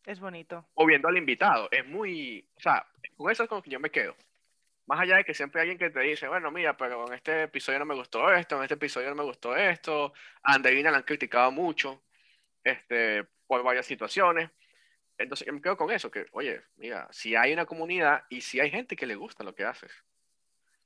[0.07, 0.67] Es bonito.
[0.73, 1.69] o viendo al invitado.
[1.71, 4.17] Es muy, o sea, con eso es con lo que yo me quedo.
[4.87, 7.43] Más allá de que siempre hay alguien que te dice, bueno, mira, pero en este
[7.43, 10.97] episodio no me gustó esto, en este episodio no me gustó esto, a Andreina la
[10.97, 12.03] han criticado mucho
[12.65, 14.51] este, por varias situaciones.
[15.21, 18.59] Entonces yo me quedo con eso, que, oye, mira, si hay una comunidad y si
[18.59, 19.93] hay gente que le gusta lo que haces,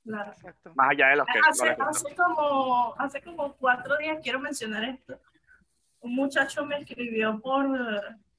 [0.03, 0.29] Claro.
[0.33, 0.71] Exacto.
[0.75, 1.89] más allá de los que no Hace, gusta.
[1.89, 5.19] hace como, hace como cuatro días, quiero mencionar esto,
[6.01, 7.65] un muchacho me escribió por,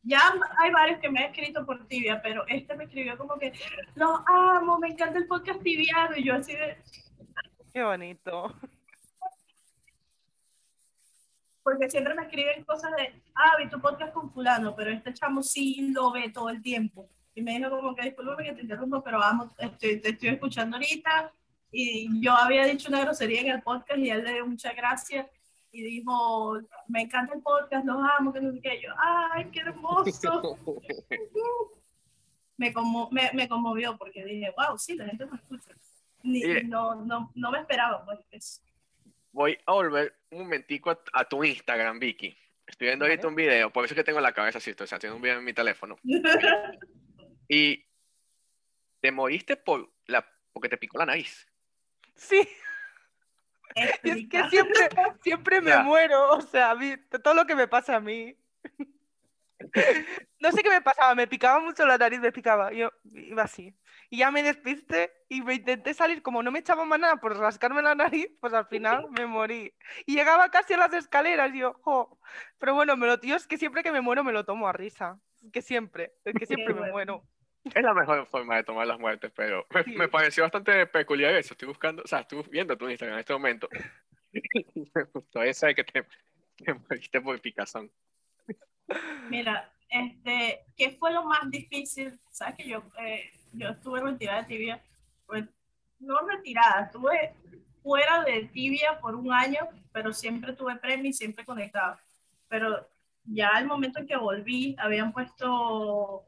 [0.02, 0.20] ya
[0.59, 3.52] hay varios que me han escrito por tibia, pero este me escribió como que,
[3.96, 6.76] los amo, me encanta el podcast tibiano, y yo así de,
[7.72, 8.54] Qué bonito.
[11.66, 15.42] Porque siempre me escriben cosas de, ah, vi tu podcast con fulano, pero este chamo
[15.42, 17.09] sí lo ve todo el tiempo.
[17.35, 20.76] Y me dijo como que, discúlpame que te interrumpo, pero vamos, estoy, te estoy escuchando
[20.76, 21.33] ahorita.
[21.72, 25.26] Y yo había dicho una grosería en el podcast y él le dio muchas gracias.
[25.72, 28.81] Y dijo, me encanta el podcast, los amo, que no sé qué.
[28.81, 30.05] Yo, ay, qué hermoso.
[32.59, 35.72] me, conmo- me, me conmovió porque dije, wow, sí, la gente me escucha.
[36.22, 38.20] Ni- no, no, no me esperaba, pues.
[38.31, 38.65] eso.
[39.37, 42.35] Voy a volver un momentico a, a tu Instagram, Vicky.
[42.66, 43.29] Estoy viendo ahorita Vale.
[43.29, 45.44] un video, por eso es que tengo la cabeza así, estoy haciendo un video en
[45.44, 45.99] mi teléfono.
[47.49, 47.87] Y
[49.01, 51.46] te moriste por la, porque te picó la nariz.
[52.14, 52.49] Sí,
[53.75, 54.88] es que siempre,
[55.22, 55.83] siempre me Ya.
[55.83, 58.35] muero, o sea, a mí- todo lo que me pasa a mí.
[60.40, 63.75] No sé qué me pasaba, me picaba mucho la nariz, me picaba, yo iba así.
[64.11, 67.37] Y ya me despisté y me intenté salir, como no me echaba más nada por
[67.37, 69.75] rascarme la nariz, pues al final me morí.
[70.07, 72.19] Y llegaba casi a las escaleras, y yo, jo.
[72.59, 74.73] Pero bueno, me lo, yo es que siempre que me muero me lo tomo a
[74.73, 77.25] risa, es que siempre, es que siempre me muero.
[77.75, 79.97] Es la mejor forma de tomar las muertes, pero me, Sí.
[79.97, 81.55] me pareció bastante peculiar eso.
[81.55, 83.69] Estoy buscando, o sea, estoy viendo tu Instagram en este momento.
[84.33, 86.07] me gustó esa de que te,
[86.64, 87.90] te moriste por picazón.
[89.29, 92.19] Mira, este, ¿qué fue lo más difícil?
[92.31, 94.83] Sabes que yo, eh, yo estuve retirada de tibia,
[95.27, 95.45] pues,
[95.99, 97.35] no retirada, estuve
[97.83, 99.61] fuera de tibia por un año,
[99.92, 101.97] pero siempre tuve premio y siempre conectado.
[102.49, 102.88] Pero
[103.25, 106.25] ya al momento en que volví, habían puesto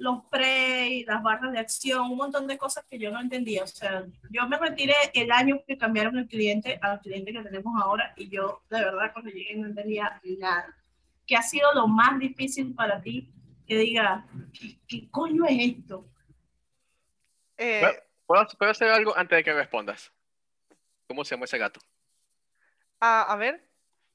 [0.00, 3.64] los pre, las barras de acción, un montón de cosas que yo no entendía.
[3.64, 7.80] O sea, yo me retiré el año que cambiaron el cliente al cliente que tenemos
[7.80, 10.74] ahora y yo, de verdad, cuando llegué no entendía nada.
[11.26, 13.30] ¿Qué ha sido lo más difícil para ti
[13.66, 16.06] que diga, ¿qué, qué coño es esto?
[17.62, 18.02] Eh.
[18.26, 20.10] ¿Puedo, puedo hacer algo antes de que respondas?
[21.06, 21.80] ¿Cómo se llama ese gato?
[23.00, 23.62] a, a ver,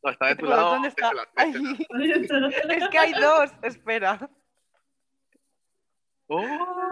[0.04, 0.70] No, está de ¿qué tu lado.
[0.72, 1.10] ¿dónde de está?
[1.10, 2.74] este lado, este lado.
[2.74, 4.30] Ay, es que hay dos, espera.
[6.28, 6.92] Oh,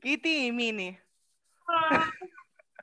[0.00, 1.00] Kitty y Minnie.
[1.68, 2.10] Ah,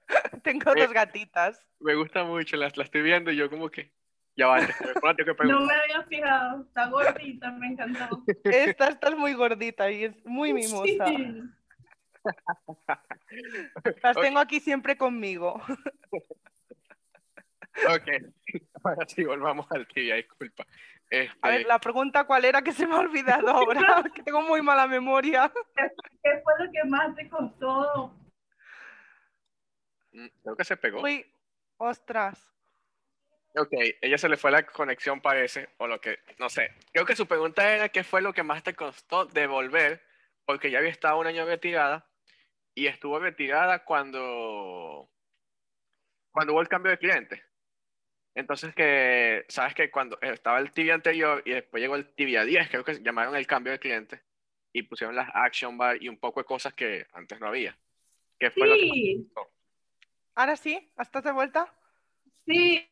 [0.44, 1.62] Tengo dos gatitas.
[1.80, 3.92] me gusta mucho, la, la estoy viendo y yo como que...
[4.36, 4.74] Ya va, que
[5.44, 8.24] no me había fijado, está gordita, me encantó.
[8.44, 11.06] Esta, esta es muy gordita y es muy mimosa.
[11.06, 11.44] Sí.
[14.04, 15.62] Las tengo aquí siempre conmigo.
[17.90, 18.08] Ok,
[18.84, 20.66] ahora sí, volvamos al tibia, disculpa.
[21.10, 24.42] Este, A ver, la pregunta cuál era que se me ha olvidado ahora, que tengo
[24.42, 25.52] muy mala memoria.
[26.24, 28.14] ¿Qué fue lo que más te costó?
[30.12, 31.02] mm, creo que se pegó.
[31.02, 31.26] Uy,
[31.78, 32.50] ostras.
[33.56, 36.72] Ok, ella se le fue la conexión, parece, o lo que, no sé.
[36.92, 40.02] Creo que su pregunta era qué fue lo que más te costó devolver,
[40.46, 42.08] porque ya había estado un año retirada
[42.76, 45.10] y estuvo retirada cuando,
[46.32, 47.44] cuando hubo el cambio de cliente.
[48.36, 52.70] Entonces que, sabes que cuando estaba el tibia anterior y después llegó el tibia 10,
[52.70, 54.24] creo que llamaron el cambio de cliente
[54.72, 57.78] y pusieron las action bar y un poco de cosas que antes no había.
[58.40, 59.32] ¿Qué fue lo que Sí?
[60.36, 60.92] ¿Ahora sí?
[60.98, 61.72] ¿Estás de vuelta?
[62.46, 62.90] sí,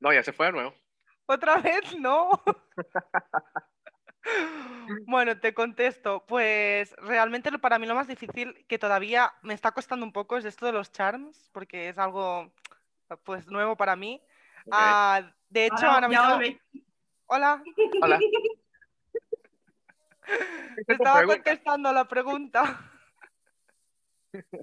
[0.00, 0.74] No, ya se fue de nuevo.
[1.26, 1.98] ¿Otra vez?
[1.98, 2.30] No.
[5.06, 6.24] Bueno, te contesto.
[6.26, 10.36] Pues realmente lo- para mí lo más difícil que todavía me está costando un poco
[10.36, 12.52] es esto de los charms, porque es algo
[13.24, 14.22] pues nuevo para mí.
[14.70, 16.34] Ah, de hecho, ahora ahora mismo...
[16.34, 16.60] volví.
[17.26, 17.62] Hola,
[18.02, 18.18] Hola.
[20.86, 22.78] te estaba contestando a la pregunta.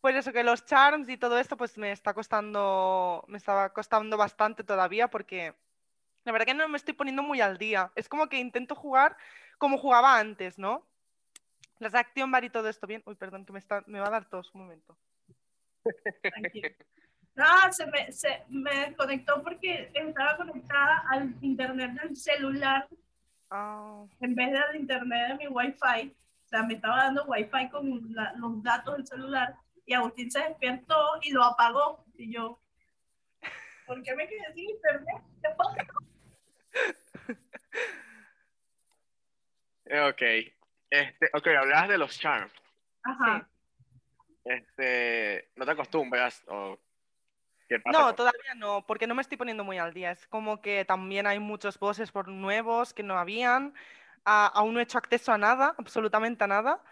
[0.00, 4.16] Pues eso, que los charms y todo esto, pues me está costando, me estaba costando
[4.16, 5.54] bastante todavía porque
[6.24, 7.90] la verdad que no me estoy poniendo muy al día.
[7.96, 9.16] Es como que intento jugar
[9.58, 10.86] como jugaba antes, ¿no?
[11.78, 13.02] Las Action Bar y todo esto bien.
[13.06, 14.96] Uy, perdón, que me está, me va a dar tos, un momento.
[16.22, 16.68] Tranquilo.
[17.34, 22.86] No, se me, se me desconectó porque estaba conectada al internet del celular
[23.54, 26.14] Ah, en vez del internet de mi wifi.
[26.44, 30.38] O sea, me estaba dando wifi con la- los datos del celular y Agustín se
[30.40, 32.04] despertó y lo apagó.
[32.16, 32.58] Y yo,
[33.86, 35.22] ¿por qué me quedé sin internet?
[35.42, 35.86] ¿Qué pasa?
[40.08, 40.22] Ok.
[40.90, 42.52] Este, ok, hablabas de los charms.
[43.02, 43.48] Ajá.
[44.44, 46.42] Este, ¿no te acostumbras?
[46.48, 46.78] ¿O
[47.68, 50.12] qué pasa No, con- todavía no, porque no me estoy poniendo muy al día.
[50.12, 53.74] Es como que también hay muchos bosses por nuevos que no habían.
[54.24, 56.82] Ah, aún no he hecho acceso a nada, absolutamente a nada.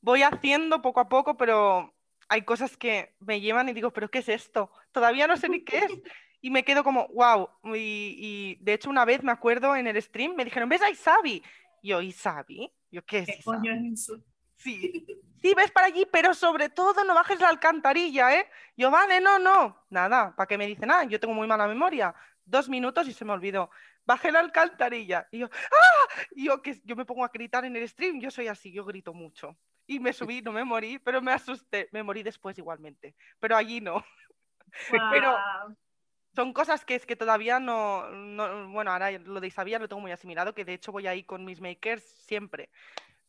[0.00, 1.94] Voy haciendo poco a poco, pero
[2.28, 4.70] hay cosas que me llevan y digo, ¿pero qué es esto?
[4.92, 5.92] Todavía no sé ni qué es.
[6.46, 7.50] Y me quedo como, wow.
[7.74, 10.88] Y, y de hecho, una vez me acuerdo en el stream, me dijeron, ¿ves a
[10.88, 11.42] Isabi?
[11.82, 12.72] Y yo, ¿Isabi?
[12.88, 13.42] Yo, ¿qué es ¿Qué Isabi?
[13.42, 14.22] coño es eso?
[14.54, 15.04] Sí,
[15.42, 18.48] sí, ves para allí, pero sobre todo no bajes la alcantarilla, ¿eh?
[18.76, 19.84] Yo, vale, no, no.
[19.90, 20.88] Nada, ¿para qué me dicen?
[20.88, 22.14] Ah, yo tengo muy mala memoria.
[22.44, 23.68] Dos minutos y se me olvidó.
[24.04, 25.26] Bajé la alcantarilla.
[25.32, 26.22] Y yo, ¡ah!
[26.30, 28.84] Y yo, que yo me pongo a gritar en el stream, yo soy así, yo
[28.84, 29.58] grito mucho.
[29.84, 31.88] Y me subí, no me morí, pero me asusté.
[31.90, 34.04] Me morí después igualmente, pero allí no.
[35.10, 35.36] Pero-.
[36.36, 40.02] Son cosas que es que todavía no, no- bueno, ahora lo de Isabia lo tengo
[40.02, 42.68] muy asimilado, que de hecho voy ahí con mis makers siempre.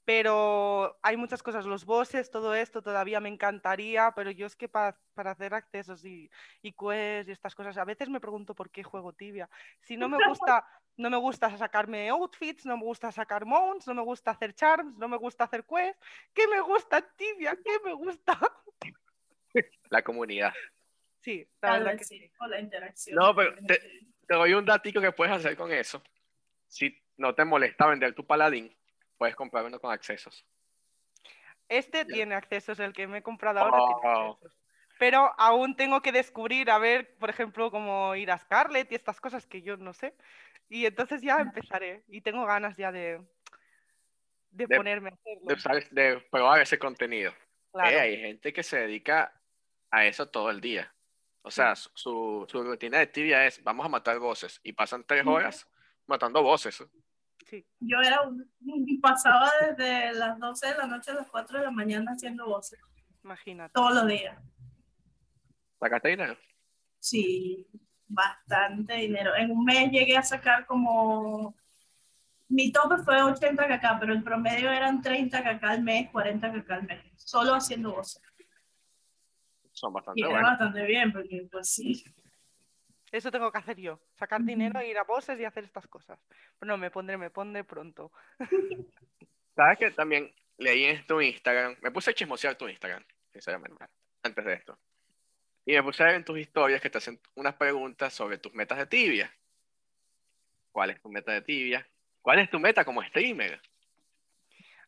[0.04, 4.68] Pero hay muchas cosas, los bosses, todo esto todavía me encantaría, pero yo es que
[4.68, 6.30] para, para hacer accesos y,
[6.62, 9.50] y quests y estas cosas, a veces me pregunto por qué juego tibia.
[9.82, 10.66] Si no me gusta,
[10.98, 14.98] no me gusta sacarme outfits, no me gusta sacar mounts, no me gusta hacer charms,
[14.98, 16.02] no me gusta hacer quests,
[16.34, 17.58] ¿qué me gusta tibia?
[17.64, 18.38] ¿Qué me gusta?
[19.90, 20.54] La comunidad.
[21.22, 23.16] Sí, la Tal verdad vez que sí, o la interacción.
[23.16, 23.80] No, pero te-
[24.28, 26.04] Te doy un datico que puedes hacer con eso.
[26.68, 28.76] Si no te molesta vender tu paladín,
[29.18, 30.46] puedes comprar uno con accesos.
[31.70, 34.32] Este tiene accesos, el que me he comprado ahora tiene Oh.
[34.34, 34.58] accesos.
[35.00, 39.22] Pero aún tengo que descubrir, a ver, por ejemplo, cómo ir a Scarlet y estas
[39.22, 40.16] cosas que yo no sé.
[40.70, 42.04] Y entonces ya empezaré.
[42.08, 43.22] Y tengo ganas ya de,
[44.50, 45.88] de, De- ponerme a hacerlo.
[45.92, 47.32] de, probar ese contenido.
[47.72, 47.90] Claro.
[47.92, 49.40] Eh, hay gente que se dedica
[49.92, 50.92] a eso todo el día.
[51.48, 54.60] O sea, su, su, su rutina de tibia es, vamos a matar voces.
[54.64, 55.66] Y pasan tres horas
[56.06, 56.84] matando voces.
[57.50, 57.66] Sí.
[57.80, 58.52] Yo era un,
[59.02, 62.78] pasaba desde las 12 de la noche a las 4 de la mañana haciendo voces,
[63.24, 63.72] Imagínate.
[63.74, 64.38] todos los días.
[65.80, 66.38] ¿Sacaste dinero?
[67.00, 67.66] Sí,
[68.08, 69.34] bastante dinero.
[69.34, 71.56] En un mes llegué a sacar como...
[72.50, 76.72] Mi tope fue 80 kk, pero el promedio eran 30 kk al mes, 40 kk
[76.72, 78.22] al mes, solo haciendo voces.
[79.78, 80.42] Son bastante buenos.
[80.42, 82.04] bastante bien, porque pues sí.
[83.12, 84.00] Eso tengo que hacer yo.
[84.16, 86.20] Sacar dinero, ir a bosses y hacer estas cosas.
[86.58, 88.12] Pero no, me pondré, me pondré pronto.
[89.56, 91.76] ¿Sabes que también leí en tu Instagram?
[91.82, 93.86] Me puse a chismosear tu Instagram, sinceramente,
[94.24, 94.80] antes de esto.
[95.64, 98.54] Y me puse a ver en tus historias que te hacen unas preguntas sobre tus
[98.56, 99.32] metas de tibia.
[100.72, 101.88] ¿Cuál es tu meta de tibia?
[102.24, 103.62] ¿Cuál es tu meta como streamer?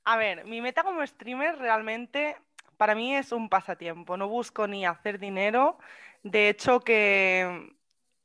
[0.05, 2.35] A ver, mi meta como streamer realmente
[2.79, 4.15] para mí es un pasatiempo.
[4.17, 5.77] No busco ni hacer dinero.
[6.23, 7.75] De hecho, que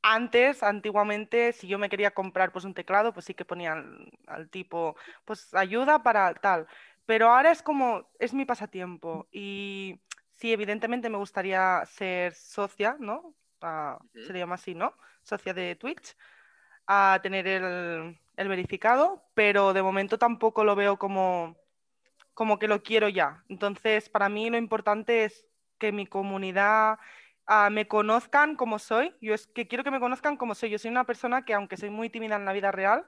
[0.01, 4.11] antes, antiguamente, si yo me quería comprar pues un teclado, pues sí que ponía al,
[4.27, 6.67] al tipo, pues ayuda para tal.
[7.05, 9.27] Pero ahora es como, es mi pasatiempo.
[9.31, 9.99] Y
[10.31, 13.35] sí, evidentemente me gustaría ser socia, ¿no?
[13.61, 14.93] Ah, se le llama así, ¿no?
[15.21, 16.15] Socia de Twitch,
[16.87, 21.57] a tener el, el verificado, pero de momento tampoco lo veo como,
[22.35, 23.43] como que lo quiero ya.
[23.49, 25.47] Entonces, para mí lo importante es
[25.79, 26.99] que mi comunidad
[27.47, 29.15] ah, me conozcan como soy.
[29.21, 30.69] Yo es que quiero que me conozcan como soy.
[30.69, 33.07] Yo soy una persona que, aunque soy muy tímida en la vida real,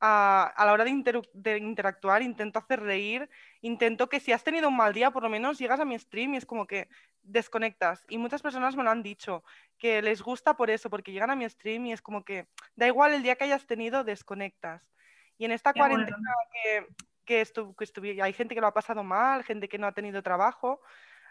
[0.00, 3.28] ah, a la hora de, interu- de interactuar intento hacer reír,
[3.60, 6.34] intento que si has tenido un mal día, por lo menos llegas a mi stream
[6.34, 6.88] y es como que
[7.22, 8.06] desconectas.
[8.08, 9.44] Y muchas personas me lo han dicho,
[9.78, 12.86] que les gusta por eso, porque llegan a mi stream y es como que da
[12.86, 14.82] igual el día que hayas tenido, desconectas.
[15.36, 15.94] Y en esta Qué bueno.
[15.94, 16.86] cuarentena que,
[17.24, 19.92] que, estu- que estuvi- hay gente que lo ha pasado mal, gente que no ha
[19.92, 20.80] tenido trabajo,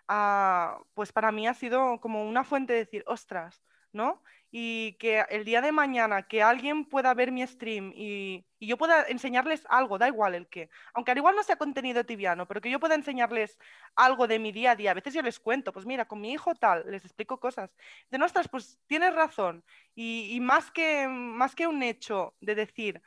[0.08, 4.23] ah, pues para mí ha sido como una fuente de decir, ostras, ¿no?
[4.51, 8.77] Y que el día de mañana que alguien pueda ver mi stream y, y yo
[8.77, 12.60] pueda enseñarles algo, da igual el qué, aunque al igual no sea contenido tibiano, pero
[12.62, 13.58] que yo pueda enseñarles
[13.95, 14.91] algo de mi día a día.
[14.91, 17.73] A veces yo les cuento, pues mira, con mi hijo tal, les explico cosas.
[18.10, 19.63] De ostras, pues tienes razón.
[19.95, 23.01] Y, y más, que, más que un hecho de decir,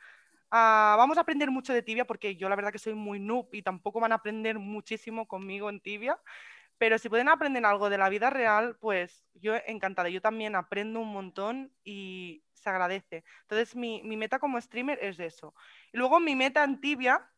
[0.51, 3.49] ah, vamos a aprender mucho de tibia, porque yo la verdad que soy muy noob
[3.53, 6.19] y tampoco van a aprender muchísimo conmigo en tibia.
[6.77, 10.09] Pero si pueden aprender algo de la vida real, pues yo encantada.
[10.09, 13.23] Yo también aprendo un montón y se agradece.
[13.43, 15.53] Entonces mi, mi meta como streamer es eso.
[15.93, 17.29] Y luego mi meta en tibia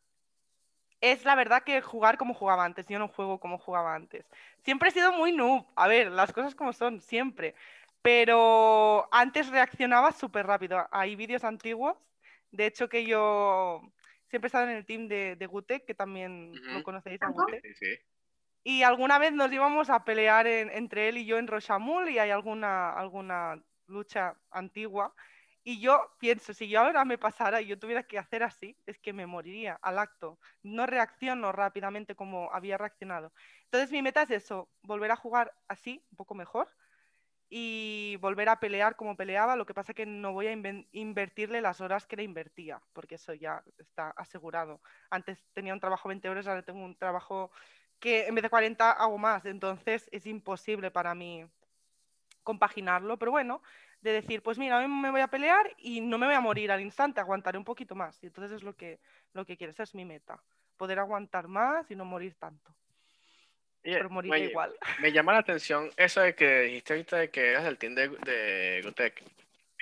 [1.00, 2.86] es la verdad que jugar como jugaba antes.
[2.88, 4.26] Yo no juego como jugaba antes.
[4.64, 5.66] Siempre he sido muy noob.
[5.76, 7.54] A ver, las cosas como son, siempre.
[8.02, 10.86] Pero antes reaccionaba súper rápido.
[10.90, 11.96] Hay vídeos antiguos.
[12.50, 13.80] De hecho que yo
[14.28, 16.74] siempre he estado en el team de, de Gute, que también Ujú.
[16.78, 17.28] lo conocéis a.
[17.30, 17.60] Gute.
[17.62, 17.96] Sí, sí.
[18.64, 22.18] Y alguna vez nos íbamos a pelear en- entre él y yo en Rochamul y
[22.18, 25.14] hay alguna, alguna lucha antigua.
[25.64, 28.98] Y yo pienso, si yo ahora me pasara y yo tuviera que hacer así, es
[28.98, 30.38] que me moriría al acto.
[30.62, 33.32] No reacciono rápidamente como había reaccionado.
[33.64, 36.68] Entonces mi meta es eso, volver a jugar así, un poco mejor,
[37.48, 39.56] y volver a pelear como peleaba.
[39.56, 40.52] Lo que pasa que no voy a
[40.92, 44.80] invertirle las horas que le invertía, porque eso ya está asegurado.
[45.10, 47.50] Antes tenía un trabajo 20 horas, ahora tengo un trabajo
[47.98, 51.44] que en vez de 40 hago más, entonces es imposible para mí
[52.42, 53.60] compaginarlo, pero bueno,
[54.00, 56.70] de decir, pues mira, hoy me voy a pelear y no me voy a morir
[56.70, 58.22] al instante, aguantaré un poquito más.
[58.22, 59.00] Y entonces es lo que,
[59.32, 60.42] lo que quiero, esa es mi meta,
[60.76, 62.72] poder aguantar más y no morir tanto,
[63.82, 64.74] pero moriré oye, igual.
[65.00, 68.08] Me llama la atención eso de que dijiste ahorita de que eras del team de,
[68.08, 69.22] de Gutec.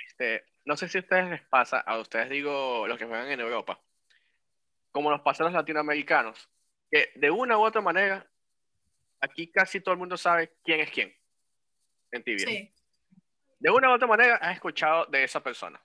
[0.07, 3.39] Este, no sé si a ustedes les pasa, a ustedes digo los que juegan en
[3.39, 3.79] Europa,
[4.91, 6.49] como nos pasa a los latinoamericanos,
[6.89, 8.25] que de una u otra manera,
[9.19, 11.13] aquí casi todo el mundo sabe quién es quién
[12.11, 12.47] en tibia.
[12.47, 12.73] Sí.
[13.59, 15.81] De una u otra manera has escuchado de esa persona.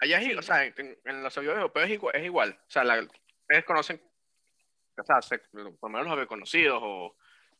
[0.00, 0.34] Allá es, Sí.
[0.34, 2.58] o sea, en, en los servidores europeos es igual, es igual.
[2.66, 4.00] O sea, la- ustedes conocen,
[4.96, 7.16] o sea, se- por lo menos los reconocidos o,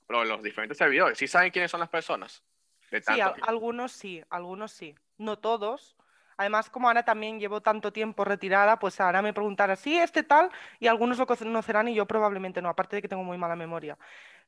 [0.09, 1.19] o los diferentes servidores.
[1.19, 2.45] ¿Sí saben quiénes son las personas?
[2.91, 5.97] De Sí, algunos sí, algunos sí, no todos.
[6.37, 10.51] Además, como ahora también llevo tanto tiempo retirada, pues ahora me preguntarán, sí, este tal,
[10.79, 13.99] y algunos lo conocerán y yo probablemente no, aparte de que tengo muy mala memoria.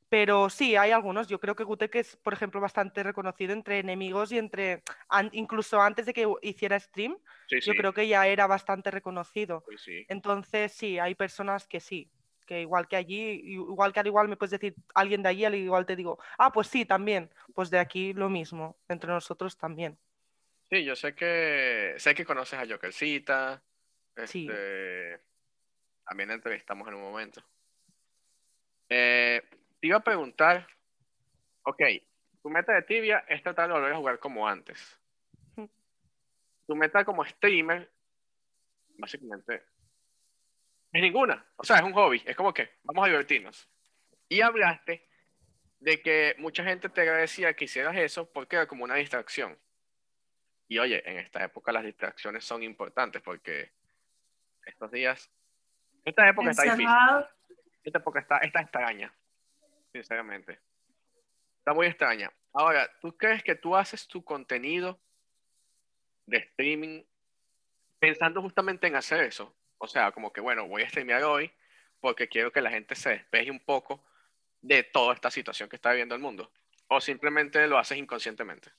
[0.09, 1.27] Pero sí, hay algunos.
[1.29, 5.81] Yo creo que Gutek es, por ejemplo, bastante reconocido entre enemigos y entre, an- incluso
[5.81, 9.65] antes de que hiciera stream, Sí, yo sí, creo que ya era bastante reconocido.
[9.67, 10.07] sí, sí.
[10.07, 12.11] Entonces, sí, hay personas que sí,
[12.51, 15.55] que igual que allí, igual que al igual me puedes decir alguien de allí, al
[15.55, 19.97] igual te digo, ah, pues sí, también, pues de aquí lo mismo, entre nosotros también.
[20.69, 23.63] Sí, yo sé que sé que conoces a Jokercita.
[24.25, 24.49] Sí.
[24.49, 25.21] Este,
[26.03, 27.41] también la entrevistamos en un momento.
[28.89, 29.41] Eh,
[29.79, 30.67] te iba a preguntar,
[31.63, 31.81] ok,
[32.43, 34.99] tu meta de tibia es tratar de volver a jugar como antes.
[36.67, 37.89] Tu meta como streamer,
[38.97, 39.63] básicamente,
[40.93, 41.45] es ninguna.
[41.55, 42.21] O sea, es un hobby.
[42.25, 43.69] Es como que vamos a divertirnos.
[44.27, 45.07] Y hablaste
[45.79, 49.57] de que mucha gente te agradecía que hicieras eso porque era como una distracción.
[50.67, 53.71] Y oye, en esta época las distracciones son importantes porque
[54.65, 55.29] estos días,
[56.05, 56.87] esta época está difícil.
[57.83, 59.11] Esta época está, está extraña,
[59.91, 60.59] sinceramente.
[61.57, 62.31] Está muy extraña.
[62.53, 64.99] Ahora, ¿tú crees que tú haces tu contenido
[66.25, 67.03] de streaming
[67.99, 69.55] pensando justamente en hacer eso?
[69.83, 71.51] O sea, como que, bueno, voy a streamear hoy
[71.99, 74.03] porque quiero que la gente se despeje un poco
[74.61, 76.51] de toda esta situación que está viviendo el mundo.
[76.87, 78.71] O simplemente lo haces inconscientemente.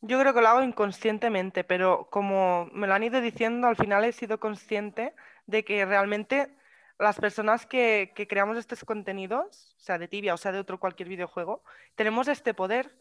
[0.00, 4.04] Yo creo que lo hago inconscientemente, pero como me lo han ido diciendo, al final
[4.04, 5.14] he sido consciente
[5.46, 6.52] de que realmente
[6.98, 11.62] las personas que, creamos estos contenidos, sea de tibia o sea de otro cualquier videojuego,
[11.94, 12.98] tenemos este poder.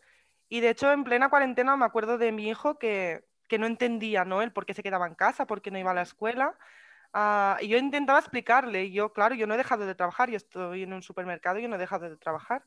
[0.50, 3.24] Y de hecho, en plena cuarentena me acuerdo de mi hijo que,
[3.58, 4.44] no entendía ¿no?
[4.44, 6.56] el por qué se quedaba en casa, por qué no iba a la escuela.
[7.14, 10.84] Ah, y yo intentaba explicarle, yo, claro, yo no he dejado de trabajar, yo estoy
[10.84, 12.64] en un supermercado y yo no he dejado de trabajar.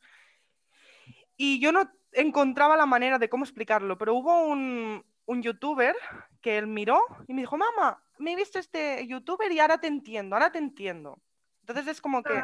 [1.36, 5.96] Y yo no encontraba la manera de cómo explicarlo, pero hubo un, un youtuber
[6.40, 9.86] que él miró y me dijo, mamá, me he visto este youtuber y ahora te
[9.86, 11.20] entiendo, ahora te entiendo.
[11.60, 12.42] Entonces es como que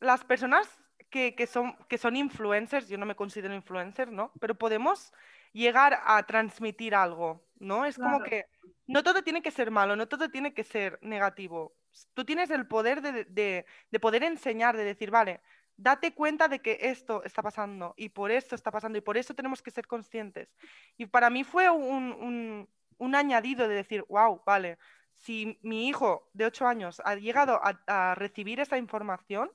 [0.00, 0.68] las personas
[1.08, 4.32] que, que, son, que son influencers, yo no me considero influencer, ¿no?
[4.40, 5.12] Pero podemos
[5.52, 7.84] llegar a transmitir algo, ¿no?
[7.84, 8.46] Es como que
[8.92, 11.74] no todo tiene que ser malo, no todo tiene que ser negativo.
[12.14, 15.40] Tú tienes el poder de, de, de poder enseñar, de decir, vale,
[15.76, 19.34] date cuenta de que esto está pasando y por esto está pasando y por eso
[19.34, 20.54] tenemos que ser conscientes.
[20.96, 22.68] Y para mí fue un,
[23.14, 24.78] añadido de decir, wow, vale,
[25.16, 29.50] si mi hijo de 8 años ha llegado a, recibir esa información,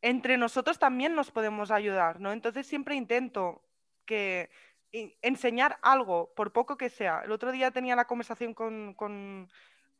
[0.00, 2.32] entre nosotros también nos podemos ayudar, ¿no?
[2.32, 3.62] Entonces siempre intento
[4.04, 4.48] que
[4.92, 7.22] enseñar algo, por poco que sea.
[7.24, 9.48] El otro día tenía la conversación con, con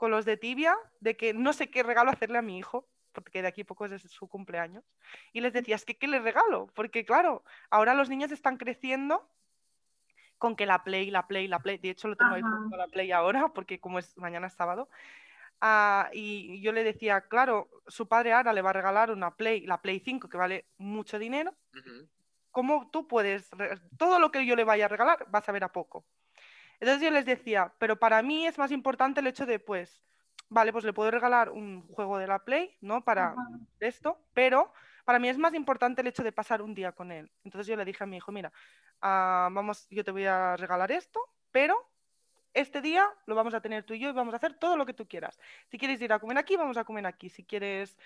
[0.00, 3.48] los de Tibia de que no sé qué regalo hacerle a mi hijo porque de
[3.48, 4.84] aquí poco es su cumpleaños,
[5.32, 6.68] y les decía, es que ¿qué les regalo?
[6.74, 9.28] Porque claro, ahora los niños están creciendo
[10.38, 12.42] con que la Play, la Play, la Play, de hecho lo tengo ahí
[12.76, 14.88] la Play ahora, porque como es mañana es sábado,
[15.60, 19.66] ah, y yo le decía, claro, su padre ahora le va a regalar una Play,
[19.66, 21.54] la Play 5, que vale mucho dinero,
[22.50, 23.50] ¿cómo tú puedes,
[23.96, 26.04] todo lo que yo le vaya a regalar, vas a ver a poco?
[26.80, 30.02] Entonces yo les decía, pero para mí es más importante el hecho de, pues,
[30.48, 33.02] vale, pues le puedo regalar un juego de la Play, ¿no?
[33.02, 33.34] Para
[33.80, 34.72] esto, pero
[35.04, 37.30] para mí es más importante el hecho de pasar un día con él.
[37.44, 38.52] Entonces yo le dije a mi hijo, mira,
[39.00, 41.20] ah, vamos, yo te voy a regalar esto,
[41.50, 41.76] pero
[42.54, 44.86] este día lo vamos a tener tú y yo y vamos a hacer todo lo
[44.86, 45.38] que tú quieras.
[45.68, 47.28] Si quieres ir a comer aquí, vamos a comer aquí.
[47.28, 47.96] Si quieres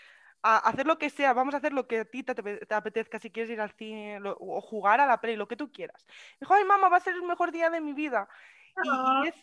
[0.43, 3.19] hacer lo que sea, vamos a hacer lo que a ti te, apetezca.
[3.19, 6.07] Si quieres ir al cine o jugar a la Play, lo que tú quieras.
[6.41, 8.29] Dijo, ay, mamá, va a ser el mejor día de mi vida.
[9.25, 9.35] Y, es,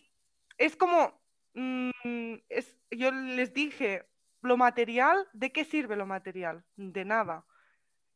[0.58, 1.20] es como,
[1.54, 4.06] Mm, es, yo les dije,
[4.42, 6.64] lo material, ¿de qué sirve lo material?
[6.76, 7.46] De nada.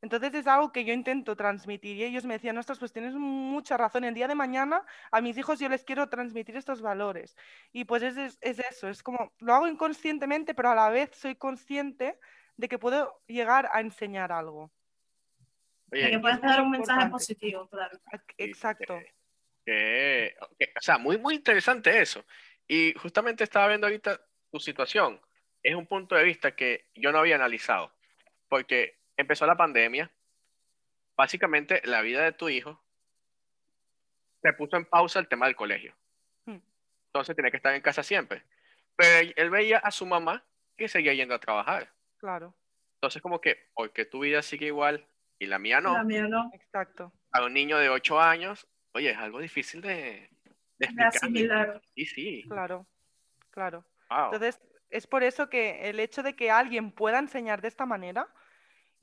[0.01, 3.77] Entonces es algo que yo intento transmitir y ellos me decían, ostras, pues tienes mucha
[3.77, 7.37] razón, el día de mañana a mis hijos yo les quiero transmitir estos valores.
[7.71, 11.35] Y pues es, es, eso, es como, lo hago inconscientemente, pero a la vez soy
[11.35, 12.19] consciente
[12.57, 14.71] de que puedo llegar a enseñar algo.
[15.91, 17.99] que puedes dar un mensaje positivo, claro.
[18.37, 18.95] Exacto.
[18.95, 22.25] o sea, muy, muy interesante eso.
[22.67, 24.19] Y justamente estaba viendo ahorita
[24.51, 25.19] tu situación.
[25.61, 27.93] Es un punto de vista que yo no había analizado,
[28.49, 30.11] porque empezó la pandemia,
[31.15, 32.83] básicamente la vida de tu hijo
[34.41, 35.95] se puso en pausa el tema del colegio.
[36.45, 36.59] Hmm.
[37.07, 38.43] Entonces tiene que estar en casa siempre.
[38.95, 40.45] Pero él veía a su mamá
[40.77, 41.91] que seguía yendo a trabajar.
[42.23, 42.55] Claro.
[42.95, 45.05] Entonces como que, porque tu vida sigue igual
[45.39, 45.91] y la mía no.
[45.91, 46.49] La mía no.
[46.53, 47.11] Exacto.
[47.33, 50.29] A un niño de 8 años, oye, es algo difícil de,
[51.95, 52.43] Sí, sí.
[52.47, 52.87] Claro,
[53.49, 53.85] claro.
[54.09, 58.33] Entonces, es por eso que el hecho de que alguien pueda enseñar de esta manera,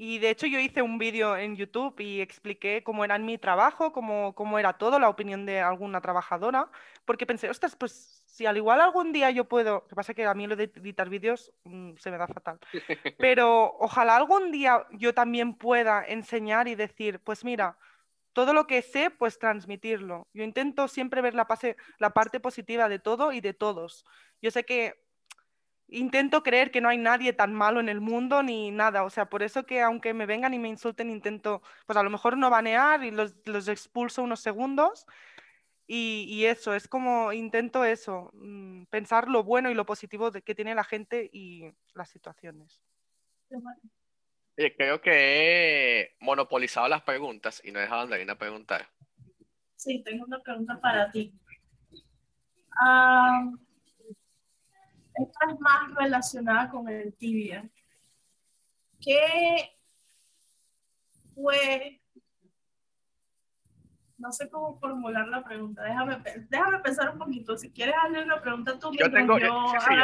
[0.03, 3.93] y de hecho yo hice un vídeo en YouTube y expliqué cómo era mi trabajo,
[3.93, 6.71] cómo, cómo era todo, la opinión de alguna trabajadora,
[7.05, 10.17] porque pensé, ostras, pues si al igual algún día yo puedo, lo que pasa es
[10.17, 12.59] que a mí lo de editar vídeos mm, se me da fatal,
[13.19, 17.77] pero ojalá algún día yo también pueda enseñar y decir, pues mira,
[18.33, 20.29] todo lo que sé, pues transmitirlo.
[20.33, 21.47] Yo intento siempre ver la,
[21.99, 24.07] la parte positiva de todo y de todos.
[24.41, 24.95] Yo sé que
[25.91, 29.05] intento creer que no hay nadie tan malo en el mundo ni nada.
[29.05, 32.11] O sea, por eso que aunque me vengan y me insulten, intento, pues a lo
[32.11, 35.07] mejor no banear y los, expulso unos segundos.
[35.93, 40.55] Y, eso, es como intento eso, mm, pensar lo bueno y lo positivo de que
[40.55, 42.81] tiene la gente y las situaciones.
[44.57, 48.89] Oye, creo que he monopolizado las preguntas y no he dejado a Andreina preguntar.
[49.75, 51.33] Sí, tengo una pregunta para ti.
[52.81, 53.51] Ah,
[55.23, 57.69] esta es más relacionada con el tibia.
[59.01, 59.77] ¿Qué
[61.35, 62.01] fue?
[64.19, 65.83] No sé cómo formular la pregunta.
[65.83, 66.19] Déjame,
[66.51, 67.57] déjame pensar un poquito.
[67.57, 69.95] Si quieres hacer una pregunta tú, yo tengo, yo, sí, sí,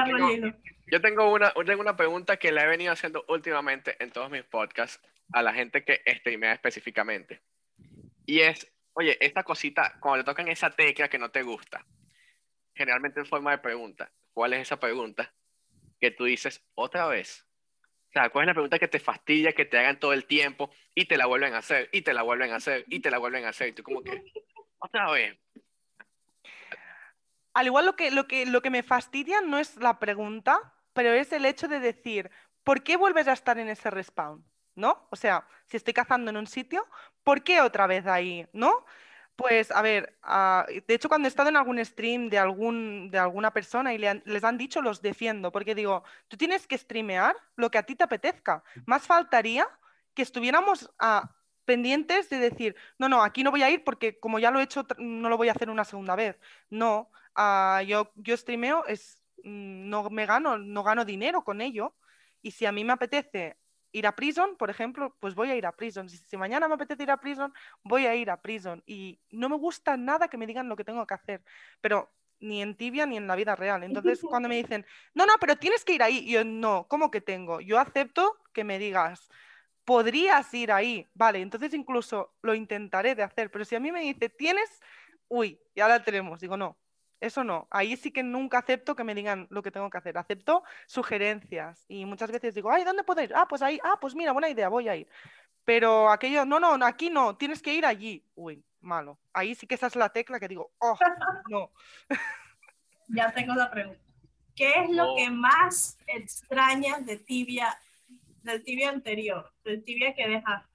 [0.87, 1.27] yo tengo-.
[1.29, 5.01] Yo una, tengo una pregunta que le he venido haciendo últimamente en todos mis podcasts
[5.33, 7.43] a la gente que streamea específicamente.
[8.25, 11.85] Y es, oye, esta cosita, cuando le tocan esa tecla que no te gusta,
[12.75, 15.33] generalmente en forma de pregunta, ¿cuál es esa pregunta
[15.99, 17.47] que tú dices otra vez?
[18.11, 20.71] O sea, ¿cuál es la pregunta que te fastidia, que te hagan todo el tiempo
[20.95, 23.17] y te la vuelven a hacer, y te la vuelven a hacer, y te la
[23.17, 23.69] vuelven a hacer?
[23.69, 24.31] Y tú como que,
[24.79, 25.39] otra vez.
[27.55, 31.15] Al igual lo que, lo que, lo que me fastidia no es la pregunta, pero
[31.15, 32.31] es el hecho de decir,
[32.63, 34.45] ¿por qué vuelves a estar en ese respawn?
[34.75, 35.09] ¿No?
[35.11, 36.87] O sea, si estoy cazando en un sitio,
[37.25, 38.47] ¿por qué otra vez ahí?
[38.53, 38.85] ¿No?
[39.37, 43.19] Pues a ver, ah, de hecho cuando he estado en algún stream de, algún, de
[43.19, 46.79] alguna persona y le han- les han dicho, los defiendo, porque digo, tú tienes que
[46.79, 48.65] streamear lo que a ti te apetezca.
[48.87, 49.69] Más faltaría
[50.15, 51.35] que estuviéramos ah,
[51.67, 54.63] pendientes de decir, no, no, aquí no voy a ir porque como ya lo he
[54.63, 56.39] hecho, no lo voy a hacer una segunda vez.
[56.71, 61.95] No, ah, yo, yo streameo, es, mm, no me gano, no gano dinero con ello.
[62.43, 63.59] Y si a mí me apetece
[63.97, 66.09] ir a Prison, por ejemplo, pues voy a ir a Prison.
[66.09, 68.83] Si, si mañana me apetece ir a Prison, voy a ir a Prison.
[68.87, 71.43] Y no me gusta nada que me digan lo que tengo que hacer,
[71.81, 73.83] pero ni en tibia ni en la vida real.
[73.85, 74.85] Entonces, cuando me dicen,
[75.15, 77.61] no, no, pero tienes que ir ahí, yo no, ¿cómo que tengo?
[77.63, 79.31] Yo acepto que me digas,
[79.87, 84.01] podrías ir ahí, vale, entonces incluso lo intentaré de hacer, pero si a mí me
[84.01, 84.83] dice, tienes,
[85.29, 86.77] uy, ya la tenemos, digo, no,
[87.21, 90.19] eso no, ahí sí que nunca acepto que me digan lo que tengo que hacer,
[90.19, 93.33] acepto sugerencias y muchas veces digo, ay, ¿dónde puedo ir?
[93.35, 95.09] Ah, pues ahí, ah, pues mira, buena idea, voy a ir.
[95.65, 98.25] Pero aquello, no, no, no, aquí no, tienes que ir allí.
[98.35, 99.19] Uy, malo.
[99.33, 100.97] Ahí sí que esa es la tecla que digo, oh,
[101.51, 101.73] no.
[103.09, 104.01] Ya tengo la pregunta.
[104.55, 105.17] ¿Qué es lo Oh.
[105.17, 107.79] que más extrañas de tibia,
[108.43, 110.71] del tibia anterior, del tibia que dejaste?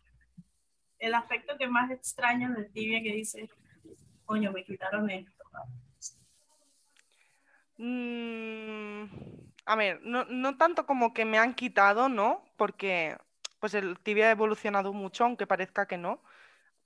[1.00, 3.50] El aspecto que más extrañas del tibia que dices,
[4.26, 5.44] coño, me quitaron esto.
[7.84, 9.06] Mm,
[9.66, 12.46] a ver, no, no tanto como que me han quitado, ¿no?
[12.56, 13.18] Porque
[13.60, 16.22] pues el tibia ha evolucionado mucho, aunque parezca que no.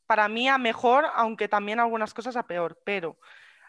[0.08, 3.20] Para mí a mejor, aunque también algunas cosas a peor, pero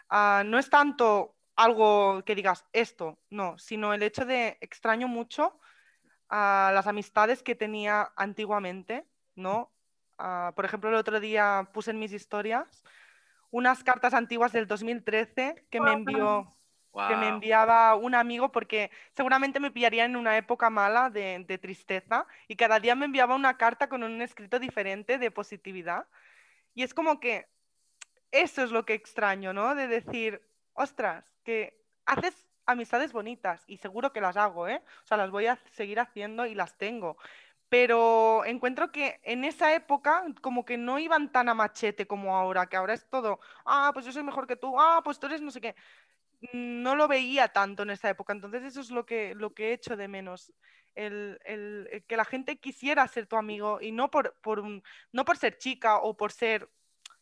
[0.09, 5.59] ah, no es tanto algo que digas esto, no, sino el hecho de extraño mucho
[6.29, 9.05] a las amistades que tenía antiguamente,
[9.35, 9.73] ¿no?
[10.19, 12.85] Ah, por ejemplo, el otro día puse en mis historias
[13.51, 16.57] unas cartas antiguas del 2013 que me envió
[17.09, 21.59] que me enviaba un amigo porque seguramente me pillaría en una época mala de, de
[21.59, 26.07] tristeza y cada día me enviaba una carta con un escrito diferente de positividad.
[26.75, 27.49] Y es como que
[28.31, 29.75] eso es lo que extraño, ¿no?
[29.75, 30.43] De decir,
[30.75, 34.83] ostras, que haces amistades bonitas y seguro que las hago, ¿eh?
[35.05, 37.17] O sea, las voy a seguir haciendo y las tengo.
[37.69, 42.67] Pero encuentro que en esa época como que no iban tan a machete como ahora,
[42.67, 45.41] que ahora es todo, ah, pues yo soy mejor que tú, ah, pues tú eres
[45.43, 45.75] no sé qué
[46.53, 48.33] no lo veía tanto en esa época.
[48.33, 50.53] Entonces eso es lo que, lo que he hecho de menos.
[50.95, 54.83] El, el- el que la gente quisiera ser tu amigo y no por, por un-
[55.13, 56.71] no por ser chica o por ser,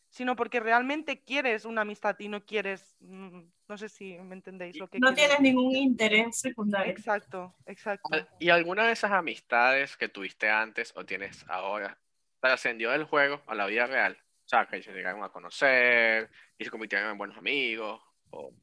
[0.09, 4.77] sino porque realmente quieres una amistad y no quieres, mm, no sé si me entendéis
[4.77, 5.43] lo que No tienes decir.
[5.43, 6.89] ningún interés secundario.
[6.93, 8.09] Exacto, exacto.
[8.39, 11.99] ¿Y alguna de esas amistades que tuviste antes o tienes ahora
[12.39, 14.17] trascendió del juego a la vida real?
[14.45, 17.99] O sea, que se llegaron a conocer y se convirtieron en buenos amigos.
[18.29, 18.53] O...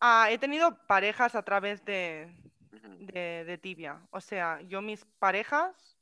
[0.00, 2.34] Ah, he tenido parejas a través de,
[2.72, 3.06] Ujú.
[3.12, 4.00] de, de tibia.
[4.10, 5.98] O sea, yo mis parejas,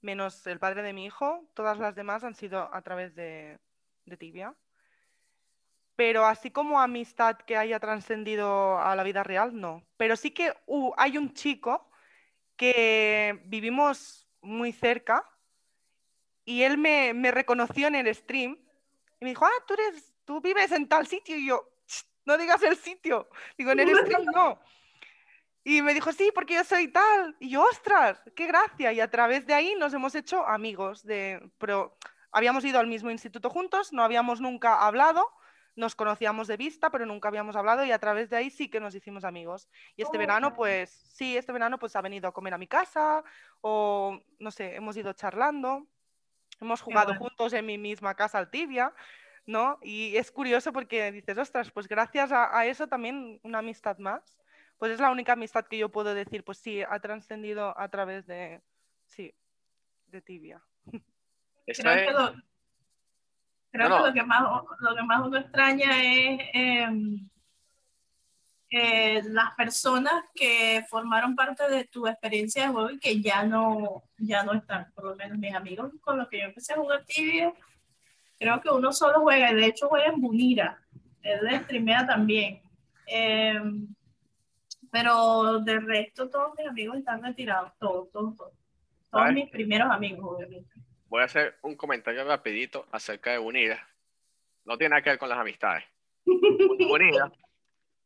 [0.00, 3.58] menos el padre de mi hijo, todas las demás han sido a través de,
[4.06, 4.54] de tibia.
[5.94, 9.84] Pero así como amistad que haya trascendido a la vida real, no.
[9.96, 11.90] Pero sí que uh, hay un chico
[12.56, 15.24] que vivimos muy cerca
[16.44, 18.58] y él me, me reconoció en el stream
[19.20, 21.77] y me dijo, ah, tú eres, tú vives en tal sitio y yo, "Ch,
[22.28, 23.28] no digas el sitio.
[23.56, 24.60] Digo, en el stream no.
[25.64, 27.36] Y me dijo, sí, porque yo soy tal.
[27.40, 28.92] Y yo, ostras, qué gracia.
[28.92, 31.02] Y a través de ahí nos hemos hecho amigos.
[31.04, 31.96] De, pero
[32.30, 35.26] habíamos ido al mismo instituto juntos, no habíamos nunca hablado,
[35.74, 38.80] nos conocíamos de vista, pero nunca habíamos hablado y a través de ahí sí que
[38.80, 39.68] nos hicimos amigos.
[39.96, 42.66] Y este Oh, verano, pues sí, este verano pues ha venido a comer a mi
[42.66, 43.24] casa
[43.60, 45.86] o no sé, hemos ido charlando,
[46.60, 47.20] hemos jugado bueno.
[47.20, 48.92] juntos en mi misma casa al tibia.
[49.48, 49.78] ¿No?
[49.82, 54.22] Y es curioso porque dices, ostras, pues gracias a, a eso también una amistad más
[54.78, 58.26] pues es la única amistad que yo puedo decir, pues sí, ha trascendido a través
[58.26, 58.60] de,
[59.06, 59.34] Sí,
[60.06, 60.62] de tibia.
[61.66, 62.34] Creo, es- que, lo,
[63.72, 64.02] creo No, no.
[64.04, 64.42] que lo que más
[64.80, 67.28] lo que más uno extraña es em,
[68.70, 74.04] eh, las personas que formaron parte de tu experiencia de juego y que ya no,
[74.18, 77.04] ya no están, por lo menos mis amigos con los que yo empecé a jugar
[77.04, 77.52] tibia,
[78.38, 80.80] creo que uno solo juega, y de hecho juega en Bunira,
[81.22, 82.62] él le streamea también.
[83.06, 83.86] Em,
[84.90, 88.52] pero de resto todos mis amigos están retirados, todos, todos, todos.
[89.10, 90.70] Todos mis primeros amigos, obviamente.
[91.08, 93.88] voy a hacer un comentario rapidito acerca de Bonida.
[94.66, 95.84] No tiene nada que ver con las amistades.
[96.26, 97.32] Bonida,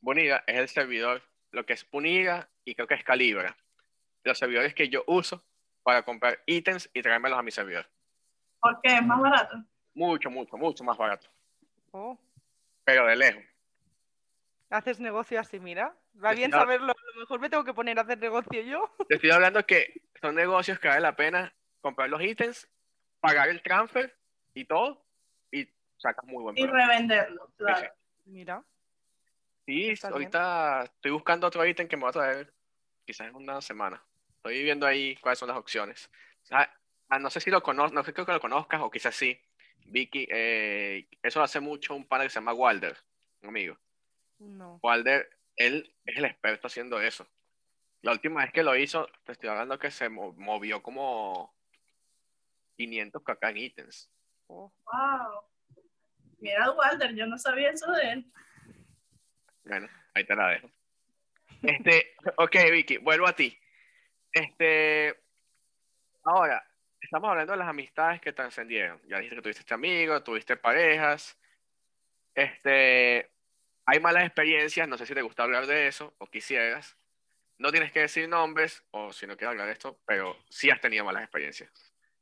[0.00, 3.56] Bonida es el servidor, lo que es Bonida y creo que es Calibra.
[4.22, 5.42] Los servidores que yo uso
[5.82, 7.86] para comprar ítems y traérmelos a mi servidor.
[8.60, 9.56] Porque es más barato.
[9.94, 11.28] Mucho, mucho, mucho más barato.
[11.90, 12.18] Oh,
[12.84, 13.42] Pero de lejos.
[14.70, 15.94] haces negocio así, mira.
[16.22, 16.92] Va bien saberlo.
[16.92, 18.90] A lo mejor me tengo que poner a hacer negocio yo.
[19.08, 22.68] Te estoy hablando que son negocios que vale la pena comprar los ítems,
[23.20, 24.16] pagar el transfer
[24.54, 25.04] y todo,
[25.50, 25.68] y
[25.98, 26.86] sacas muy buen Y provecho.
[26.86, 27.92] revenderlo, claro.
[28.24, 28.62] Mira.
[29.66, 30.14] Sí, Está bien.
[30.14, 32.52] ahorita estoy buscando otro ítem que me va a traer
[33.04, 34.02] quizás en una semana.
[34.36, 36.10] Estoy viendo ahí cuáles son las opciones.
[36.50, 36.68] Ah,
[37.08, 39.38] ah, no sé si lo conozco, no sé creo que lo conozcas o quizás sí.
[39.86, 42.96] Vicky, eh, eso lo hace mucho un pana que se llama Walder,
[43.42, 43.78] un amigo.
[44.38, 44.78] No.
[44.82, 47.26] Walder, él es el experto haciendo eso.
[48.00, 51.54] La última vez que lo hizo, te estoy hablando que se mo- movió como
[52.76, 54.10] 500 kk en ítems.
[54.48, 54.72] Oh.
[54.92, 55.42] Wow.
[56.38, 58.32] Mira Walter, yo no sabía eso de él.
[59.64, 60.70] Bueno, ahí te la dejo.
[61.62, 63.56] Este, ok, Vicky, vuelvo a ti.
[64.32, 65.14] Este,
[66.24, 66.66] ahora,
[67.02, 69.00] estamos hablando de las amistades que trascendieron.
[69.06, 71.38] Ya dijiste que tuviste este amigo, tuviste parejas.
[72.34, 73.30] Este,
[73.84, 76.96] hay malas experiencias, no sé si te gusta hablar de eso o quisieras.
[77.58, 80.80] No tienes que decir nombres o si no quieres hablar de esto, pero sí has
[80.80, 81.70] tenido malas experiencias.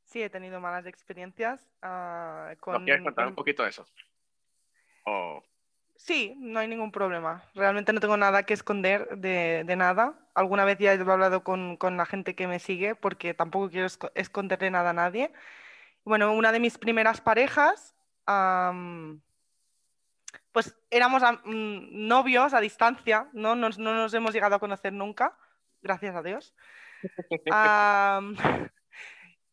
[0.03, 2.83] Sí, he tenido malas experiencias ah, ¿Nos con...
[2.83, 3.87] quieres contar un con- poquito de eso?
[5.05, 5.43] O,
[6.03, 7.43] Sí, no hay ningún problema.
[7.53, 10.15] Realmente no tengo nada que esconder de, nada.
[10.33, 13.85] Alguna vez ya he hablado con, con la gente que me sigue porque tampoco quiero
[13.85, 15.31] esco- esconderle nada a nadie.
[16.03, 17.95] Bueno, una de mis primeras parejas,
[18.25, 19.21] am,
[20.51, 23.53] pues éramos am- mm, novios a distancia, ¿no?
[23.53, 25.37] Nos- no nos hemos llegado a conocer nunca,
[25.83, 26.55] gracias a Dios.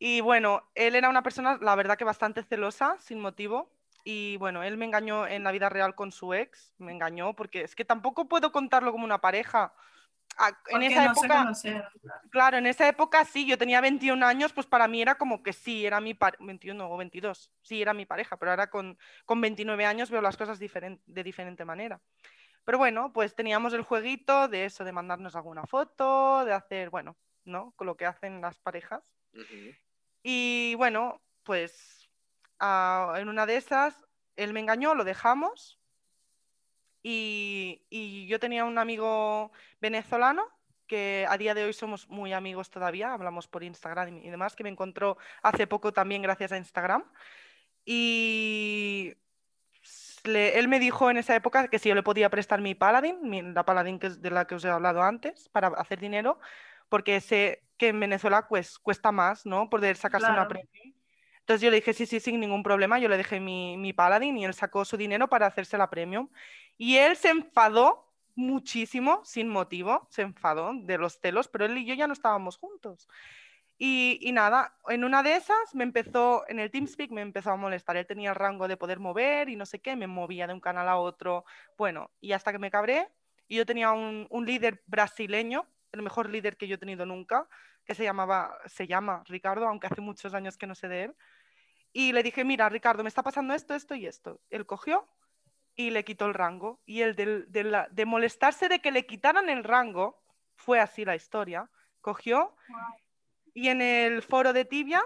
[0.00, 3.77] Y bueno, él era una persona, la verdad que bastante celosa, sin motivo.
[4.04, 7.62] Y bueno, él me engañó en la vida real con su ex, me engañó porque
[7.62, 9.72] es que tampoco puedo contarlo como una pareja.
[10.36, 11.52] Ah, En esa no época,
[12.30, 12.58] claro.
[12.58, 15.84] en esa época sí, yo tenía 21 años, pues para mí era como que sí,
[15.84, 19.84] era mi pareja, 21 o 22, sí, era mi pareja, pero ahora con, con 29
[19.84, 22.00] años veo las cosas diferen- de diferente manera.
[22.64, 27.16] Pero bueno, pues teníamos el jueguito de eso, de mandarnos alguna foto, de hacer, bueno,
[27.44, 27.72] ¿no?
[27.76, 29.02] Con lo que hacen las parejas.
[30.22, 31.97] Y bueno, pues
[32.60, 34.06] ah, en una de esas,
[34.36, 35.78] él me engañó, lo dejamos.
[37.02, 40.44] Y, y yo tenía un amigo venezolano
[40.86, 44.64] que a día de hoy somos muy amigos todavía, hablamos por Instagram y demás, que
[44.64, 47.04] me encontró hace poco también gracias a Instagram.
[47.84, 49.14] Y
[50.24, 53.18] le- él me dijo en esa época que si yo le podía prestar mi Paladin,
[53.22, 56.38] mi- la Paladin que es de la que os he hablado antes, para hacer dinero,
[56.88, 59.70] porque sé que en Venezuela pues, cuesta más, ¿no?
[59.70, 60.60] Poder sacarse una Claro.
[61.48, 64.36] Entonces yo le dije, sí, sí, sin ningún problema, yo le dejé mi, mi Paladin
[64.36, 66.28] y él sacó su dinero para hacerse la premium.
[66.76, 71.86] Y él se enfadó muchísimo, sin motivo, se enfadó de los celos, pero él y
[71.86, 73.08] yo ya no estábamos juntos.
[73.78, 77.56] Y, y nada, en una de esas me empezó, en el TeamSpeak me empezó a
[77.56, 77.96] molestar.
[77.96, 80.60] Él tenía el rango de poder mover y no sé qué, me movía de un
[80.60, 81.46] canal a otro.
[81.78, 83.08] Bueno, y hasta que me cabré,
[83.48, 87.48] y yo tenía un, un líder brasileño, el mejor líder que yo he tenido nunca,
[87.86, 91.16] que se llamaba, se llama Ricardo, aunque hace muchos años que no sé de él.
[91.98, 94.40] Y le dije, mira, Ricardo, me está pasando esto, esto y esto.
[94.50, 95.08] Él cogió
[95.74, 96.80] y le quitó el rango.
[96.86, 100.22] Y el del- de, la- de molestarse de que le quitaran el rango,
[100.54, 101.68] fue así la historia.
[102.00, 102.54] Cogió
[103.52, 105.02] y en el foro de Tibia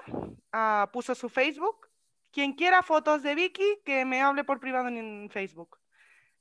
[0.53, 1.89] ah, puso su Facebook.
[2.31, 5.79] Quien quiera fotos de Vicky, que me hable por privado en Facebook.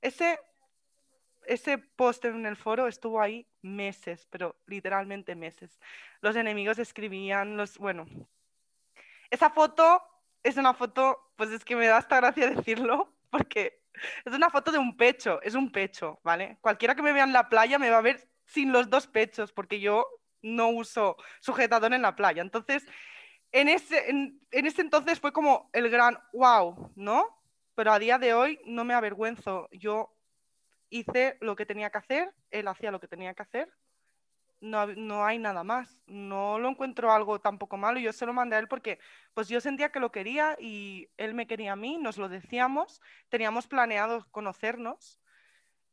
[0.02, 0.38] Ese,
[1.46, 5.80] ese post en el foro estuvo ahí meses, pero literalmente meses.
[6.20, 8.06] Los enemigos escribían, los, bueno,
[9.30, 10.04] esa foto
[10.44, 13.82] es una foto, pues es que me da hasta gracia decirlo, porque
[14.26, 16.58] es una foto de un pecho, es un pecho, ¿vale?
[16.62, 19.52] Cualquiera que me vea en la playa me va a ver sin los dos pechos,
[19.52, 20.06] porque yo
[20.42, 22.42] no uso sujetador en la playa.
[22.42, 22.86] Entonces,
[23.52, 27.38] en ese, en, en ese entonces fue como el gran wow, ¿no?
[27.76, 29.70] Pero a día de hoy no me avergüenzo.
[29.72, 30.16] Yo
[30.90, 33.72] hice lo que tenía que hacer, él hacía lo que tenía que hacer
[34.62, 36.00] no, no, hay nada más.
[36.06, 38.00] No lo encuentro algo tampoco malo.
[38.00, 39.00] Yo se lo mandé a él porque
[39.34, 43.02] pues yo sentía que lo quería y él me quería a mí, nos lo decíamos,
[43.30, 45.20] teníamos planeado conocernos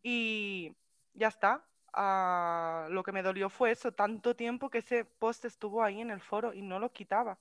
[0.02, 0.76] y
[1.14, 1.64] ya está.
[1.94, 6.10] Ah, lo que me dolió fue eso, tanto tiempo que ese post estuvo ahí en
[6.10, 7.38] el foro y no lo quitaba.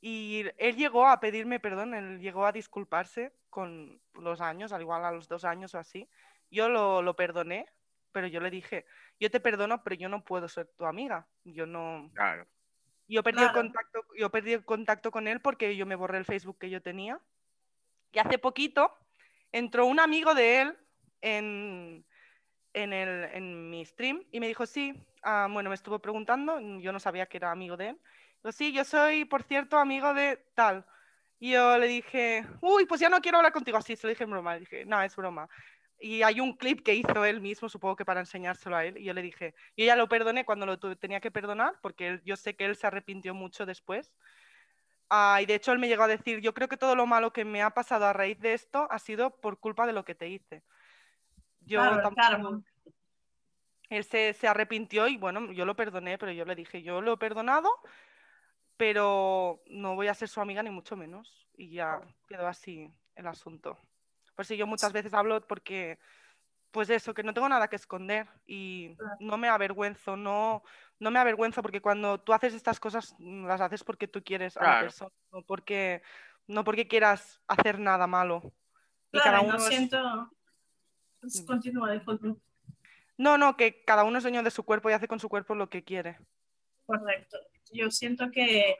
[0.00, 5.04] Y él llegó a pedirme perdón, él llegó a disculparse con los años, al igual
[5.04, 6.08] a los dos años o así.
[6.50, 7.66] Yo lo, lo perdoné,
[8.12, 8.86] pero yo le dije,
[9.18, 11.26] yo te perdono, pero yo no puedo ser tu amiga.
[11.44, 12.10] Yo no.
[12.14, 12.46] Claro.
[13.08, 16.24] Yo perdí, el contacto, yo perdí el contacto con él porque yo me borré el
[16.24, 17.20] Facebook que yo tenía.
[18.12, 18.96] Y hace poquito
[19.50, 20.78] entró un amigo de él
[21.20, 22.06] en,
[22.72, 26.92] en, el, en mi stream y me dijo, sí, ah, bueno, me estuvo preguntando, yo
[26.92, 28.00] no sabía que era amigo de él.
[28.42, 30.86] Digo, sí, yo soy, por cierto, amigo de tal.
[31.40, 34.24] Y yo le dije, uy, pues ya no quiero hablar contigo así, se lo dije
[34.24, 34.54] en broma.
[34.54, 35.48] Le dije, no, es broma.
[36.02, 38.96] Y hay un clip que hizo él mismo, supongo que para enseñárselo a él.
[38.96, 42.36] Y yo le dije, yo ya lo perdoné cuando lo tenía que perdonar, porque yo
[42.36, 44.10] sé que él se arrepintió mucho después.
[45.10, 47.32] Ah, y de hecho él me llegó a decir, yo creo que todo lo malo
[47.32, 50.14] que me ha pasado a raíz de esto ha sido por culpa de lo que
[50.14, 50.62] te hice.
[51.60, 52.62] Yo tampoco...
[53.90, 57.14] Él se, se arrepintió y bueno, yo lo perdoné, pero yo le dije, yo lo
[57.14, 57.68] he perdonado,
[58.76, 61.48] pero no voy a ser su amiga ni mucho menos.
[61.56, 63.76] Y ya quedó así el asunto.
[64.34, 65.98] Por si yo muchas veces hablo porque,
[66.70, 70.62] pues eso, que no tengo nada que esconder y no me avergüenzo, no,
[70.98, 74.56] no me avergüenzo porque cuando tú haces estas cosas mm, las haces porque tú quieres
[74.56, 76.02] a la persona, no porque,
[76.46, 78.52] no porque quieras hacer nada malo.
[79.12, 80.30] y cada uno no siento...
[81.46, 82.34] Continúa, disculpe.
[83.18, 85.54] No, no, que cada uno es dueño de su cuerpo y hace con su cuerpo
[85.54, 86.18] lo que quiere.
[86.86, 87.38] Correcto.
[87.70, 88.76] Yo siento que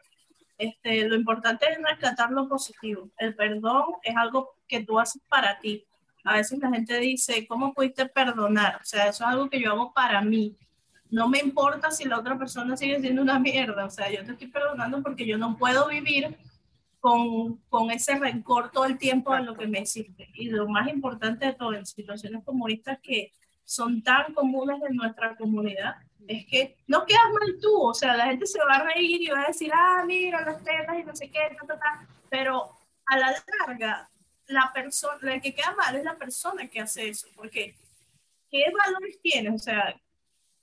[0.60, 3.08] este, lo importante es rescatar lo positivo.
[3.16, 5.86] El perdón es algo que tú haces para ti.
[6.22, 8.76] A veces la gente dice, ¿cómo pudiste perdonar?
[8.76, 10.54] O sea, eso es algo que yo hago para mí.
[11.08, 13.86] No me importa si la otra persona sigue siendo una mierda.
[13.86, 16.36] O sea, yo te estoy perdonando porque yo no puedo vivir
[17.00, 20.28] con, con ese rencor todo el tiempo a lo que me hiciste.
[20.34, 23.32] Y lo más importante de todo, en situaciones como estas que
[23.64, 25.96] son tan comunes en nuestra comunidad,
[26.26, 29.28] es que no quedas mal tú, o sea, la gente se va a reír y
[29.28, 31.56] va a decir, ah, mira las tetas y no sé qué,
[32.28, 33.34] pero a la
[33.66, 34.08] larga,
[34.46, 37.74] la persona, la que queda mal es la persona que hace eso, porque
[38.50, 39.54] ¿qué valores tienes?
[39.54, 39.94] O sea,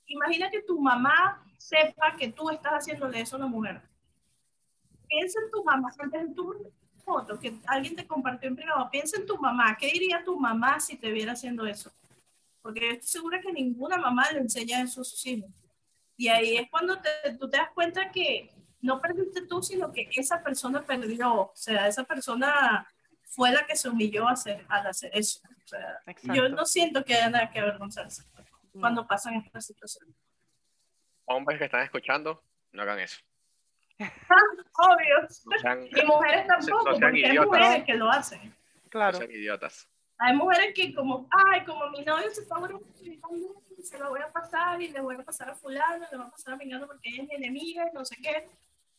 [0.06, 3.82] imagina que tu mamá sepa que tú estás haciéndole eso a una mujer.
[5.06, 6.72] Piensa en tu mamá, antes en tu
[7.04, 10.78] foto que alguien te compartió en privado, piensa en tu mamá, ¿qué diría tu mamá
[10.80, 11.90] si te viera haciendo eso?
[12.62, 15.50] Porque yo estoy segura que ninguna mamá le enseña eso a sus hijos.
[16.16, 18.50] Y ahí es cuando te, tú te das cuenta que
[18.80, 21.32] no perdiste tú, sino que esa persona perdió.
[21.34, 22.88] O sea, esa persona
[23.22, 25.40] fue la que se humilló a hacer, al hacer eso.
[25.64, 26.02] O sea,
[26.34, 28.22] yo no siento que haya nada que avergonzarse
[28.72, 30.14] cuando pasan estas situaciones.
[31.26, 32.42] Hombres que están escuchando,
[32.72, 33.18] no hagan eso.
[33.98, 35.90] Obvio.
[35.90, 38.54] y mujeres tampoco, porque hay mujeres que lo hacen.
[38.88, 39.12] Claro.
[39.12, 39.88] No sean idiotas.
[40.18, 42.56] Hay mujeres que como, ay, como mi novio se está
[43.82, 46.30] se lo voy a pasar y le voy a pasar a fulano, le voy a
[46.30, 48.48] pasar a mi porque ella es mi enemiga y no sé qué.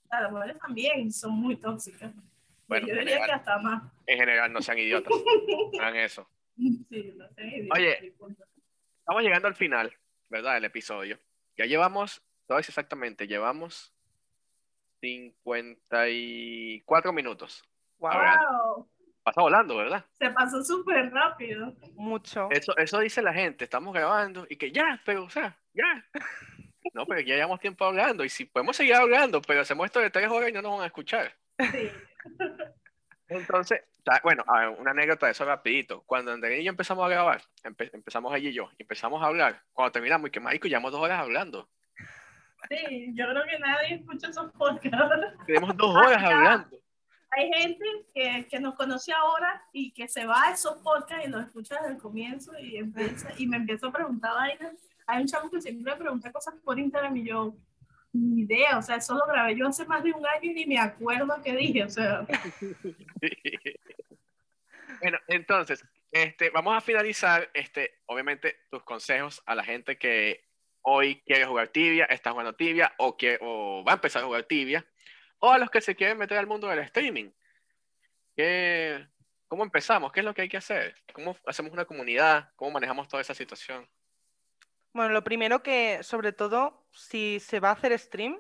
[0.09, 2.13] Las mujeres también son muy tóxicas.
[2.67, 3.83] Bueno, yo diría que hasta más.
[4.07, 5.11] En general, no sean idiotas.
[5.79, 6.27] hagan eso.
[6.55, 7.77] Sí, no sean idiotas.
[7.77, 8.15] Oye,
[8.99, 9.93] estamos llegando al final,
[10.29, 10.55] ¿verdad?
[10.55, 11.19] Del episodio.
[11.57, 13.93] Ya llevamos, todo exactamente, llevamos
[15.01, 17.63] 54 minutos.
[17.97, 18.87] Wow.
[19.29, 20.03] Pasa volando, ¿verdad?
[20.17, 21.71] Se pasó súper rápido.
[21.93, 22.49] Mucho.
[22.49, 26.03] Eso, eso dice la gente, estamos grabando y que ya, pero, o sea, ya.
[26.93, 30.09] No, pero ya llevamos tiempo hablando y si podemos seguir hablando, pero hacemos esto de
[30.09, 31.31] tres horas y no nos van a escuchar.
[31.59, 31.91] Sí.
[33.27, 33.83] Entonces,
[34.23, 34.43] bueno,
[34.79, 36.01] una anécdota de eso rapidito.
[36.07, 39.91] Cuando André y yo empezamos a grabar, empezamos allí y yo, empezamos a hablar, cuando
[39.91, 41.69] terminamos y que Marico, llevamos dos horas hablando.
[42.69, 45.45] Sí, yo creo que nadie escucha esos podcasts.
[45.45, 46.79] Tenemos dos horas hablando
[47.31, 51.29] hay gente que, que, nos conoce ahora y que se va a esos podcasts y
[51.29, 54.73] los escucha desde el comienzo y, empieza, y me empiezo a preguntar vainas.
[55.05, 57.55] Hay un chavo que siempre me pregunta cosas por Instagram y yo,
[58.13, 60.65] ni idea, o sea, eso lo grabé yo hace más de un año y ni
[60.65, 62.21] me acuerdo qué dije, o sea.
[65.01, 70.43] bueno, entonces, este, vamos a finalizar, este, obviamente, tus consejos a la gente que
[70.81, 74.43] hoy quiere jugar tibia, está jugando tibia o, que, o va a empezar a jugar
[74.43, 74.85] tibia
[75.39, 77.31] o a los que se quieren meter al mundo del streaming.
[78.35, 79.07] ¿Qué,
[79.47, 80.11] ¿Cómo empezamos?
[80.11, 80.95] ¿Qué es lo que hay que hacer?
[81.11, 82.51] ¿Cómo hacemos una comunidad?
[82.55, 83.89] ¿Cómo manejamos toda esa situación?
[84.93, 88.39] Bueno, lo primero que, sobre todo, si se va a hacer stream,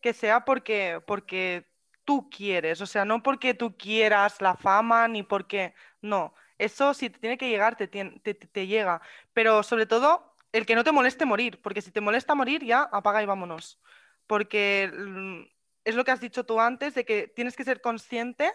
[0.00, 1.66] que sea porque, porque
[2.04, 7.10] tú quieres, o sea, no porque tú quieras la fama ni porque, no, eso si
[7.10, 9.00] te tiene que llegar, te, te, te llega,
[9.32, 12.82] pero sobre todo el que no te moleste morir, porque si te molesta morir, ya
[12.82, 13.80] apaga y vámonos.
[14.26, 15.42] Porque mm,
[15.84, 18.50] es lo que has dicho tú antes, de que tienes que ser consciente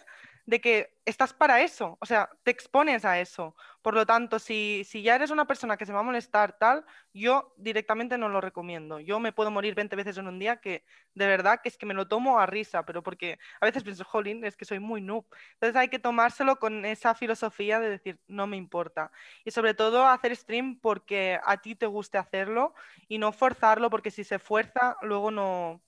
[0.50, 3.56] de que estás para eso, o sea, te expones a eso.
[3.84, 6.86] Por lo tanto, si, si, ya eres una persona que se va a molestar tal,
[7.14, 9.00] yo directamente no lo recomiendo.
[9.00, 11.86] Yo me puedo morir 20 veces en un día que de verdad que es que
[11.86, 15.02] me lo tomo a risa, pero porque a veces pienso, jolín, es que soy muy
[15.02, 15.26] noob.
[15.54, 19.12] Entonces hay que tomárselo con esa filosofía de decir, no me importa.
[19.46, 22.74] Y sobre todo hacer stream porque a ti te guste hacerlo
[23.08, 25.82] y no forzarlo porque si se fuerza, luego no,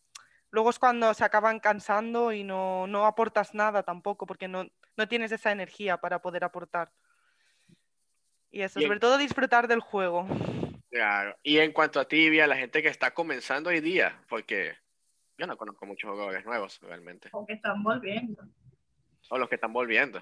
[0.51, 5.07] luego es cuando se acaban cansando y no, no aportas nada tampoco, porque no, no,
[5.07, 6.91] tienes esa energía para poder aportar.
[8.51, 10.27] Y eso, sobre todo disfrutar del juego.
[10.89, 11.37] Claro.
[11.41, 14.75] Y en cuanto a tibia, la gente que está comenzando hoy día, porque
[15.37, 17.29] yo no conozco muchos jugadores nuevos realmente.
[17.31, 18.43] O que están volviendo.
[19.29, 20.21] O los que están volviendo.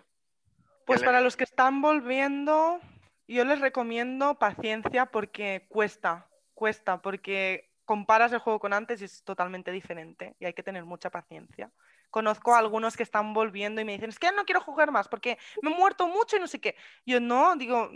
[0.86, 2.80] Pues para los que están volviendo,
[3.28, 9.24] yo les recomiendo paciencia porque cuesta, cuesta, porque comparas el juego con antes y es
[9.24, 11.72] totalmente diferente y hay que tener mucha paciencia.
[12.12, 15.08] Conozco a algunos que están volviendo y me dicen, es que no quiero jugar más
[15.08, 16.76] porque me he muerto mucho y no sé qué.
[17.04, 17.90] Yo no, digo,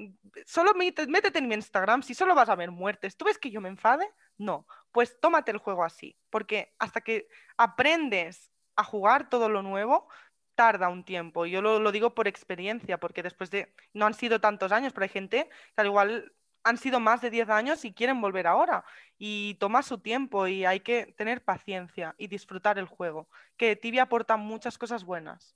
[0.47, 3.61] solo métete en mi Instagram, si solo vas a ver muertes, ¿tú ves que yo
[3.61, 4.09] me enfade?
[4.35, 7.27] No, pues tómate el juego así, porque hasta que
[7.57, 10.07] aprendes a jugar todo lo nuevo,
[10.55, 11.45] tarda un tiempo.
[11.45, 15.03] Yo lo, lo, digo por experiencia, porque después de, no han sido tantos años, pero
[15.03, 16.33] hay gente que al igual
[16.63, 18.85] han sido más de 10 años y quieren volver ahora.
[19.17, 24.03] Y toma su tiempo y hay que tener paciencia y disfrutar el juego, que Tibia
[24.03, 25.55] aporta muchas cosas buenas.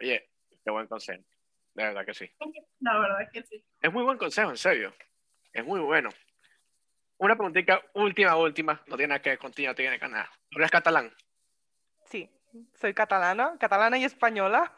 [0.00, 0.28] Oye,
[0.64, 1.22] qué buen consejo.
[1.74, 2.30] De verdad que sí.
[2.80, 3.64] La verdad es que sí.
[3.80, 4.94] Es muy buen consejo, en serio.
[5.52, 6.10] Es muy bueno.
[7.18, 8.82] Una preguntita última, última.
[8.86, 10.30] No tiene que ver contigo, no tiene nada.
[10.50, 11.12] ¿Eres catalán?
[12.06, 12.28] Sí,
[12.74, 14.72] soy catalana, catalana y española.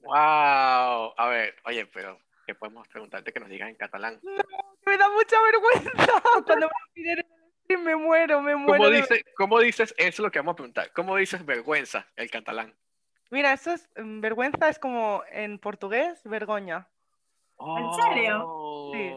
[0.00, 1.14] Wow.
[1.16, 4.18] A ver, oye, pero que podemos preguntarte que nos digas en catalán.
[4.22, 4.32] No,
[4.86, 5.90] me da mucha vergüenza.
[6.46, 7.26] Cuando me piden el
[7.64, 8.84] stream me muero, me muero.
[8.84, 9.94] ¿Cómo, dice, ¿Cómo dices?
[9.96, 10.92] Eso es lo que vamos a preguntar.
[10.92, 12.74] ¿Cómo dices vergüenza el catalán?
[13.30, 16.86] Mira, eso es, mm, vergüenza es como en portugués, vergoña.
[17.58, 18.92] ¿En serio?
[18.92, 19.12] Sí.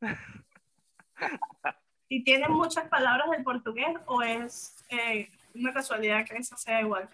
[2.08, 7.08] ¿Y tienen muchas palabras del portugués o es eh, una casualidad que eso sea igual?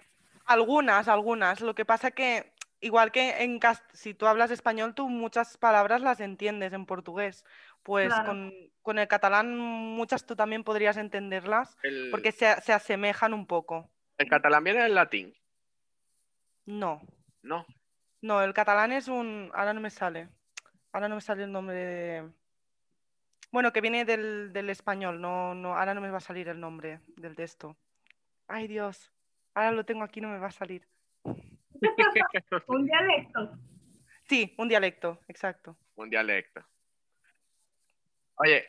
[0.46, 1.60] Algunas, algunas.
[1.60, 2.52] Lo que pasa que
[2.84, 3.58] igual que en
[3.92, 7.44] si tú hablas español, tú muchas palabras las entiendes en portugués.
[7.82, 11.76] Pues con, con, el catalán muchas tú también podrías entenderlas
[12.10, 13.90] porque se, se, asemejan un poco.
[14.18, 15.34] ¿El catalán viene del latín?
[16.66, 17.00] No.
[17.42, 17.66] No.
[18.20, 19.50] No, el catalán es un...
[19.54, 20.28] Ahora no me sale.
[20.92, 22.30] Ahora no me sale el nombre de...
[23.50, 25.20] Bueno, que viene del, del español.
[25.20, 27.76] No, no, ahora no me va a salir el nombre del texto.
[28.46, 29.10] Ay, Dios.
[29.54, 30.86] Ahora lo tengo aquí, no me va a salir.
[32.66, 33.58] Un dialecto.
[34.28, 35.76] Sí, un dialecto, exacto.
[35.96, 36.64] Un dialecto.
[38.36, 38.66] Oye,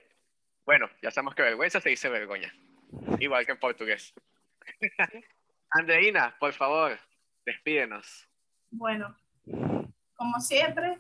[0.66, 2.54] bueno, ya sabemos que vergüenza se dice vergoña,
[3.20, 4.14] igual que en portugués.
[5.72, 6.98] Andreina, por favor,
[7.46, 8.28] despídenos.
[8.72, 9.16] Bueno,
[10.16, 10.98] como siempre,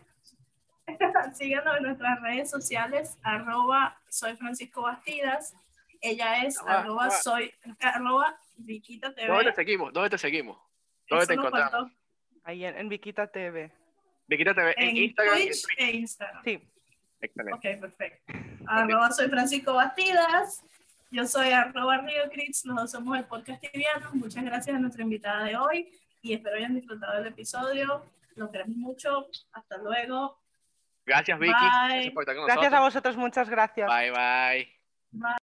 [1.33, 5.55] síganos en nuestras redes sociales, arroba soy Francisco Bastidas,
[6.01, 9.27] ella es arroba soy, arroba Viquita TV.
[9.27, 9.93] ¿Dónde te seguimos?
[9.93, 10.57] ¿Dónde te seguimos?
[11.09, 11.91] ¿Dónde te encontramos?
[12.43, 13.71] Ahí en, Viquita TV.
[14.27, 15.37] Viquita TV, en, Instagram.
[15.37, 16.43] Twitch e Instagram.
[16.43, 16.69] Sí.
[17.21, 17.75] Excelente.
[17.75, 18.33] Ok, perfecto.
[18.67, 20.63] Arroba soy Francisco Bastidas.
[21.11, 22.65] Yo soy arroba Río Crits.
[22.65, 24.11] Nosotros somos el podcast tibiano.
[24.13, 25.91] Muchas gracias a nuestra invitada de hoy
[26.21, 28.05] y espero hayan disfrutado del episodio.
[28.35, 29.27] Los queremos mucho.
[29.53, 30.39] Hasta luego.
[31.05, 31.53] Gracias, Vicky.
[31.53, 32.13] Gracias,
[32.47, 33.17] gracias a vosotros.
[33.17, 33.87] Muchas gracias.
[33.87, 34.67] Bye, bye.
[35.11, 35.35] Bye.